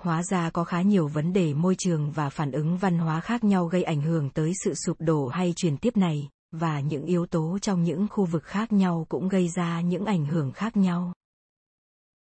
[0.02, 3.44] Hóa ra có khá nhiều vấn đề môi trường và phản ứng văn hóa khác
[3.44, 7.26] nhau gây ảnh hưởng tới sự sụp đổ hay truyền tiếp này, và những yếu
[7.26, 11.14] tố trong những khu vực khác nhau cũng gây ra những ảnh hưởng khác nhau.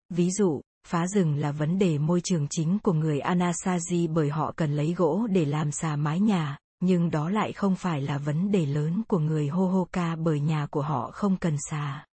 [0.09, 4.53] Ví dụ, Phá rừng là vấn đề môi trường chính của người Anasazi bởi họ
[4.55, 8.51] cần lấy gỗ để làm xà mái nhà, nhưng đó lại không phải là vấn
[8.51, 12.05] đề lớn của người Hohoka bởi nhà của họ không cần xà.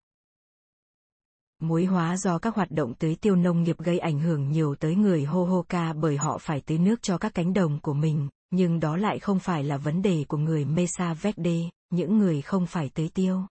[1.61, 4.95] Muối hóa do các hoạt động tưới tiêu nông nghiệp gây ảnh hưởng nhiều tới
[4.95, 8.97] người Hohoka bởi họ phải tưới nước cho các cánh đồng của mình, nhưng đó
[8.97, 13.09] lại không phải là vấn đề của người Mesa Verde, những người không phải tưới
[13.13, 13.41] tiêu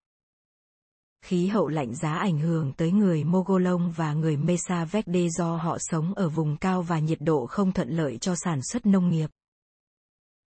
[1.25, 5.77] khí hậu lạnh giá ảnh hưởng tới người Mogolong và người Mesa Verde do họ
[5.81, 9.31] sống ở vùng cao và nhiệt độ không thuận lợi cho sản xuất nông nghiệp.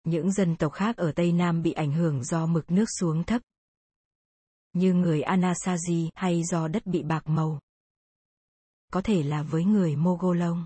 [0.07, 3.41] Những dân tộc khác ở Tây Nam bị ảnh hưởng do mực nước xuống thấp,
[4.73, 7.59] như người Anasazi hay do đất bị bạc màu.
[8.93, 10.65] Có thể là với người Mogolong.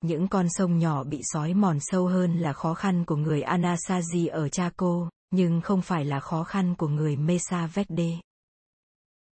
[0.00, 4.30] Những con sông nhỏ bị sói mòn sâu hơn là khó khăn của người Anasazi
[4.30, 8.20] ở Chaco, nhưng không phải là khó khăn của người Mesa Verde.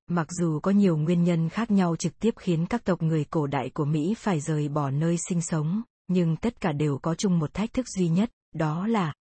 [0.07, 3.47] Mặc dù có nhiều nguyên nhân khác nhau trực tiếp khiến các tộc người cổ
[3.47, 7.39] đại của Mỹ phải rời bỏ nơi sinh sống, nhưng tất cả đều có chung
[7.39, 9.13] một thách thức duy nhất, đó là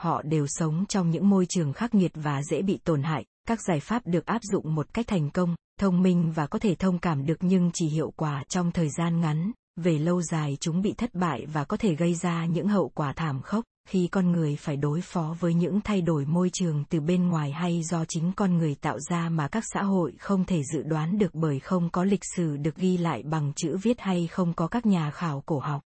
[0.00, 3.58] họ đều sống trong những môi trường khắc nghiệt và dễ bị tổn hại, các
[3.68, 6.98] giải pháp được áp dụng một cách thành công, thông minh và có thể thông
[6.98, 10.92] cảm được nhưng chỉ hiệu quả trong thời gian ngắn, về lâu dài chúng bị
[10.92, 14.56] thất bại và có thể gây ra những hậu quả thảm khốc khi con người
[14.56, 18.32] phải đối phó với những thay đổi môi trường từ bên ngoài hay do chính
[18.36, 21.90] con người tạo ra mà các xã hội không thể dự đoán được bởi không
[21.90, 25.42] có lịch sử được ghi lại bằng chữ viết hay không có các nhà khảo
[25.46, 25.82] cổ học.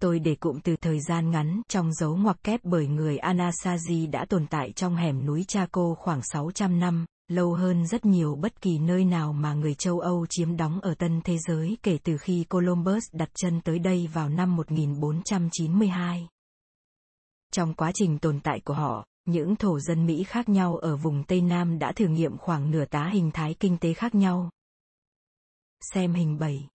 [0.00, 4.24] Tôi để cụm từ thời gian ngắn trong dấu ngoặc kép bởi người Anasazi đã
[4.28, 8.78] tồn tại trong hẻm núi Chaco khoảng 600 năm, lâu hơn rất nhiều bất kỳ
[8.78, 12.44] nơi nào mà người châu Âu chiếm đóng ở tân thế giới kể từ khi
[12.44, 16.28] Columbus đặt chân tới đây vào năm 1492.
[17.52, 21.24] Trong quá trình tồn tại của họ, những thổ dân Mỹ khác nhau ở vùng
[21.24, 24.50] Tây Nam đã thử nghiệm khoảng nửa tá hình thái kinh tế khác nhau.
[25.92, 26.68] Xem hình 7.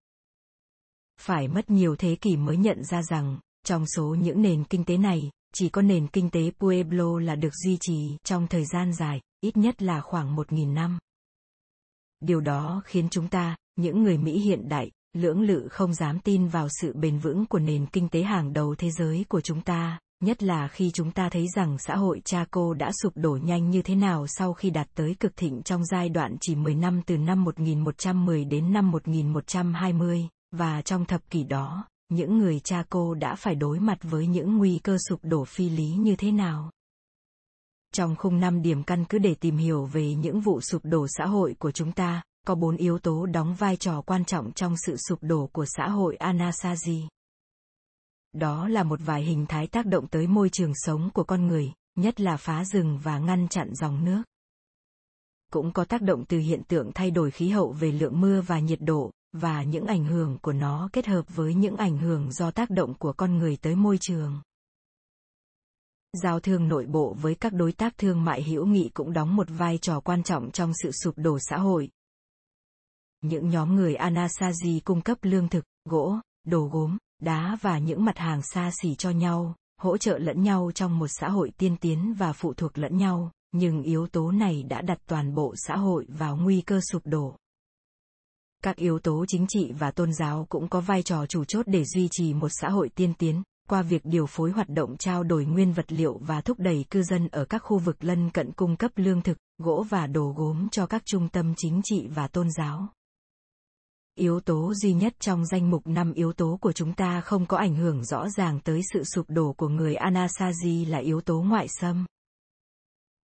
[1.22, 4.98] Phải mất nhiều thế kỷ mới nhận ra rằng, trong số những nền kinh tế
[4.98, 9.22] này, chỉ có nền kinh tế Pueblo là được duy trì trong thời gian dài,
[9.42, 11.00] ít nhất là khoảng 1.000 năm.
[12.20, 16.48] Điều đó khiến chúng ta, những người Mỹ hiện đại, lưỡng lự không dám tin
[16.48, 20.00] vào sự bền vững của nền kinh tế hàng đầu thế giới của chúng ta,
[20.24, 23.82] nhất là khi chúng ta thấy rằng xã hội Chaco đã sụp đổ nhanh như
[23.82, 27.18] thế nào sau khi đạt tới cực thịnh trong giai đoạn chỉ 10 năm từ
[27.18, 33.36] năm 1110 đến năm 1120, và trong thập kỷ đó, những người cha cô đã
[33.36, 36.72] phải đối mặt với những nguy cơ sụp đổ phi lý như thế nào.
[37.94, 41.26] Trong khung năm điểm căn cứ để tìm hiểu về những vụ sụp đổ xã
[41.26, 44.98] hội của chúng ta, có bốn yếu tố đóng vai trò quan trọng trong sự
[44.98, 47.08] sụp đổ của xã hội Anasazi.
[48.34, 51.74] đó là một vài hình thái tác động tới môi trường sống của con người,
[51.96, 54.24] nhất là phá rừng và ngăn chặn dòng nước.
[55.52, 58.60] Cũng có tác động từ hiện tượng thay đổi khí hậu về lượng mưa và
[58.60, 62.52] nhiệt độ, và những ảnh hưởng của nó kết hợp với những ảnh hưởng do
[62.52, 64.42] tác động của con người tới môi trường.
[66.14, 69.48] Giao thương nội bộ với các đối tác thương mại hữu nghị cũng đóng một
[69.50, 71.90] vai trò quan trọng trong sự sụp đổ xã hội.
[73.22, 78.18] Những nhóm người Anasazi cung cấp lương thực, gỗ, đồ gốm, đá và những mặt
[78.18, 82.14] hàng xa xỉ cho nhau, hỗ trợ lẫn nhau trong một xã hội tiên tiến
[82.14, 86.06] và phụ thuộc lẫn nhau, nhưng yếu tố này đã đặt toàn bộ xã hội
[86.10, 87.36] vào nguy cơ sụp đổ.
[88.64, 91.86] Các yếu tố chính trị và tôn giáo cũng có vai trò chủ chốt để
[91.86, 95.46] duy trì một xã hội tiên tiến, qua việc điều phối hoạt động trao đổi
[95.46, 98.76] nguyên vật liệu và thúc đẩy cư dân ở các khu vực lân cận cung
[98.76, 102.48] cấp lương thực, gỗ và đồ gốm cho các trung tâm chính trị và tôn
[102.58, 102.88] giáo.
[104.16, 107.58] Yếu tố duy nhất trong danh mục năm yếu tố của chúng ta không có
[107.58, 111.68] ảnh hưởng rõ ràng tới sự sụp đổ của người Anasazi là yếu tố ngoại
[111.68, 112.06] xâm.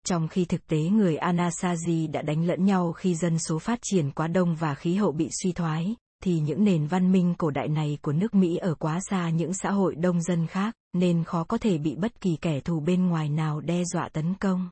[0.10, 4.12] Trong khi thực tế người Anasazi đã đánh lẫn nhau khi dân số phát triển
[4.12, 7.68] quá đông và khí hậu bị suy thoái, thì những nền văn minh cổ đại
[7.68, 11.44] này của nước Mỹ ở quá xa những xã hội đông dân khác, nên khó
[11.44, 14.70] có thể bị bất kỳ kẻ thù bên ngoài nào đe dọa tấn công.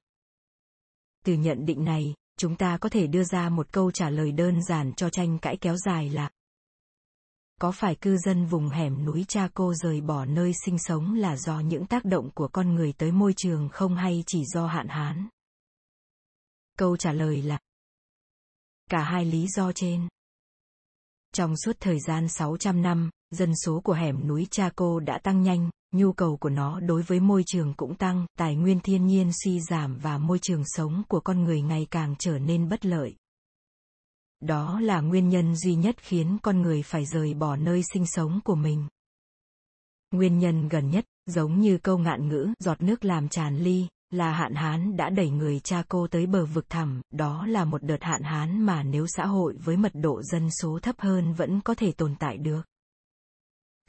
[1.26, 4.64] Từ nhận định này, chúng ta có thể đưa ra một câu trả lời đơn
[4.64, 6.30] giản cho tranh cãi kéo dài là
[7.62, 11.38] có phải cư dân vùng hẻm núi cha cô rời bỏ nơi sinh sống là
[11.38, 14.88] do những tác động của con người tới môi trường không hay chỉ do hạn
[14.88, 15.28] hán?
[16.78, 17.60] Câu trả lời là
[18.91, 20.08] cả hai lý do trên.
[21.34, 25.70] Trong suốt thời gian 600 năm, dân số của hẻm núi Chaco đã tăng nhanh,
[25.91, 29.60] nhu cầu của nó đối với môi trường cũng tăng, tài nguyên thiên nhiên suy
[29.60, 33.16] giảm và môi trường sống của con người ngày càng trở nên bất lợi.
[34.46, 38.39] Đó là nguyên nhân duy nhất khiến con người phải rời bỏ nơi sinh sống
[38.43, 38.88] của mình.
[40.12, 44.32] Nguyên nhân gần nhất, giống như câu ngạn ngữ giọt nước làm tràn ly, là
[44.32, 48.04] hạn hán đã đẩy người cha cô tới bờ vực thẳm, đó là một đợt
[48.04, 51.74] hạn hán mà nếu xã hội với mật độ dân số thấp hơn vẫn có
[51.74, 52.62] thể tồn tại được.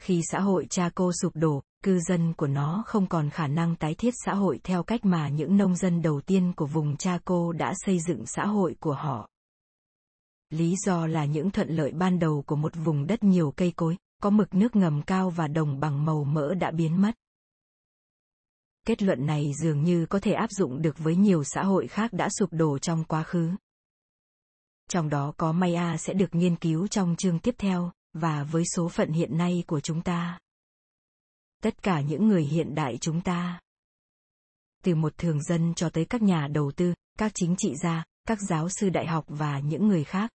[0.01, 3.75] Khi xã hội cha cô sụp đổ, cư dân của nó không còn khả năng
[3.75, 7.19] tái thiết xã hội theo cách mà những nông dân đầu tiên của vùng cha
[7.25, 9.27] cô đã xây dựng xã hội của họ.
[10.49, 13.97] Lý do là những thuận lợi ban đầu của một vùng đất nhiều cây cối,
[14.21, 17.11] có mực nước ngầm cao và đồng bằng màu mỡ đã biến mất.
[18.85, 22.13] Kết luận này dường như có thể áp dụng được với nhiều xã hội khác
[22.13, 23.51] đã sụp đổ trong quá khứ.
[24.89, 28.89] Trong đó có Maya sẽ được nghiên cứu trong chương tiếp theo, và với số
[28.89, 30.39] phận hiện nay của chúng ta.
[31.63, 33.59] Tất cả những người hiện đại chúng ta.
[34.83, 38.37] Từ một thường dân cho tới các nhà đầu tư, các chính trị gia, các
[38.49, 40.31] giáo sư đại học và những người khác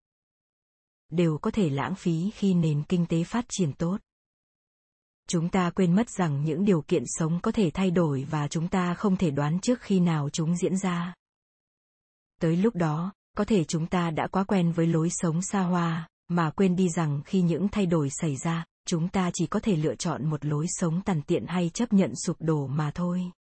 [1.09, 3.97] đều có thể lãng phí khi nền kinh tế phát triển tốt.
[5.27, 8.67] Chúng ta quên mất rằng những điều kiện sống có thể thay đổi và chúng
[8.67, 11.13] ta không thể đoán trước khi nào chúng diễn ra.
[12.41, 16.09] Tới lúc đó, có thể chúng ta đã quá quen với lối sống xa hoa,
[16.27, 19.75] mà quên đi rằng khi những thay đổi xảy ra, chúng ta chỉ có thể
[19.75, 23.31] lựa chọn một lối sống tàn tiện hay chấp nhận sụp đổ mà thôi.